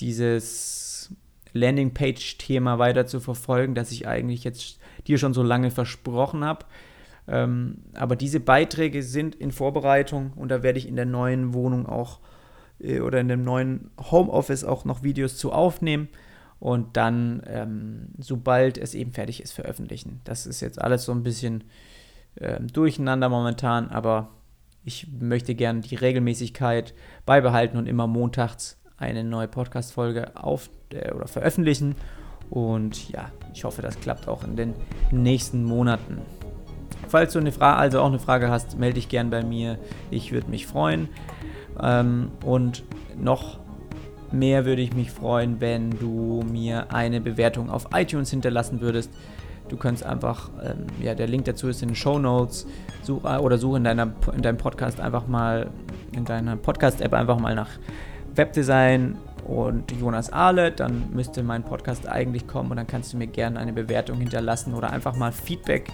dieses 0.00 1.14
Landingpage-Thema 1.52 2.78
weiter 2.78 3.06
zu 3.06 3.20
verfolgen, 3.20 3.74
das 3.74 3.92
ich 3.92 4.08
eigentlich 4.08 4.44
jetzt 4.44 4.78
dir 5.06 5.18
schon 5.18 5.34
so 5.34 5.42
lange 5.42 5.70
versprochen 5.70 6.44
habe. 6.44 6.64
Ähm, 7.28 7.82
aber 7.94 8.16
diese 8.16 8.40
Beiträge 8.40 9.02
sind 9.02 9.34
in 9.34 9.52
Vorbereitung 9.52 10.32
und 10.34 10.48
da 10.48 10.62
werde 10.62 10.78
ich 10.78 10.88
in 10.88 10.96
der 10.96 11.06
neuen 11.06 11.54
Wohnung 11.54 11.86
auch 11.86 12.20
oder 12.80 13.20
in 13.20 13.28
dem 13.28 13.44
neuen 13.44 13.90
Homeoffice 14.10 14.64
auch 14.64 14.84
noch 14.84 15.02
Videos 15.02 15.36
zu 15.36 15.52
aufnehmen 15.52 16.08
und 16.58 16.96
dann, 16.96 17.42
ähm, 17.46 18.08
sobald 18.18 18.78
es 18.78 18.94
eben 18.94 19.12
fertig 19.12 19.42
ist, 19.42 19.52
veröffentlichen. 19.52 20.20
Das 20.24 20.46
ist 20.46 20.60
jetzt 20.60 20.80
alles 20.80 21.04
so 21.04 21.12
ein 21.12 21.22
bisschen 21.22 21.64
äh, 22.36 22.60
durcheinander 22.60 23.28
momentan, 23.28 23.88
aber 23.88 24.30
ich 24.84 25.08
möchte 25.20 25.54
gerne 25.54 25.80
die 25.80 25.96
Regelmäßigkeit 25.96 26.94
beibehalten 27.26 27.76
und 27.76 27.86
immer 27.86 28.06
montags 28.06 28.78
eine 28.96 29.24
neue 29.24 29.48
Podcast-Folge 29.48 30.36
auf 30.36 30.70
äh, 30.90 31.12
oder 31.12 31.26
veröffentlichen. 31.26 31.96
Und 32.48 33.10
ja, 33.10 33.30
ich 33.52 33.64
hoffe, 33.64 33.82
das 33.82 33.98
klappt 34.00 34.28
auch 34.28 34.44
in 34.44 34.56
den 34.56 34.74
nächsten 35.10 35.64
Monaten. 35.64 36.22
Falls 37.08 37.32
du 37.32 37.38
eine 37.38 37.52
Frage, 37.52 37.78
also 37.78 38.00
auch 38.00 38.06
eine 38.06 38.18
Frage 38.18 38.48
hast, 38.48 38.78
melde 38.78 38.94
dich 38.94 39.08
gern 39.08 39.30
bei 39.30 39.42
mir. 39.42 39.78
Ich 40.10 40.32
würde 40.32 40.48
mich 40.50 40.66
freuen. 40.66 41.08
Ähm, 41.82 42.30
und 42.44 42.84
noch 43.18 43.58
mehr 44.32 44.64
würde 44.64 44.82
ich 44.82 44.94
mich 44.94 45.10
freuen, 45.10 45.60
wenn 45.60 45.90
du 45.90 46.42
mir 46.50 46.92
eine 46.92 47.20
Bewertung 47.20 47.70
auf 47.70 47.88
iTunes 47.94 48.30
hinterlassen 48.30 48.80
würdest. 48.80 49.10
Du 49.68 49.76
kannst 49.76 50.04
einfach, 50.04 50.50
ähm, 50.62 50.86
ja, 51.02 51.14
der 51.14 51.26
Link 51.26 51.44
dazu 51.46 51.68
ist 51.68 51.82
in 51.82 51.88
den 51.88 51.96
Show 51.96 52.18
Notes 52.18 52.66
such, 53.02 53.24
oder 53.24 53.58
suche 53.58 53.78
in, 53.78 53.84
deiner, 53.84 54.12
in 54.34 54.42
deinem 54.42 54.58
Podcast 54.58 55.00
einfach 55.00 55.26
mal, 55.26 55.70
in 56.12 56.24
deiner 56.24 56.56
Podcast-App 56.56 57.12
einfach 57.12 57.38
mal 57.38 57.54
nach 57.54 57.70
Webdesign 58.34 59.16
und 59.46 59.92
Jonas 59.92 60.32
Ahle, 60.32 60.72
dann 60.72 61.10
müsste 61.12 61.42
mein 61.42 61.62
Podcast 61.62 62.08
eigentlich 62.08 62.46
kommen 62.46 62.70
und 62.70 62.76
dann 62.76 62.86
kannst 62.86 63.12
du 63.12 63.16
mir 63.16 63.26
gerne 63.26 63.58
eine 63.58 63.72
Bewertung 63.72 64.18
hinterlassen 64.18 64.74
oder 64.74 64.90
einfach 64.90 65.16
mal 65.16 65.32
Feedback 65.32 65.90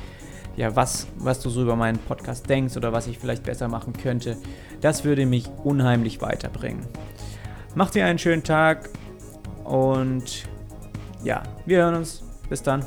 ja, 0.56 0.74
was, 0.76 1.06
was 1.16 1.40
du 1.40 1.50
so 1.50 1.62
über 1.62 1.76
meinen 1.76 1.98
Podcast 1.98 2.48
denkst 2.48 2.76
oder 2.76 2.92
was 2.92 3.06
ich 3.06 3.18
vielleicht 3.18 3.44
besser 3.44 3.68
machen 3.68 3.92
könnte. 3.92 4.36
Das 4.80 5.04
würde 5.04 5.26
mich 5.26 5.48
unheimlich 5.64 6.20
weiterbringen. 6.20 6.86
Mach 7.74 7.90
dir 7.90 8.04
einen 8.04 8.18
schönen 8.18 8.42
Tag 8.42 8.90
und 9.64 10.44
ja, 11.24 11.42
wir 11.66 11.78
hören 11.78 11.94
uns. 11.94 12.22
Bis 12.48 12.62
dann. 12.62 12.84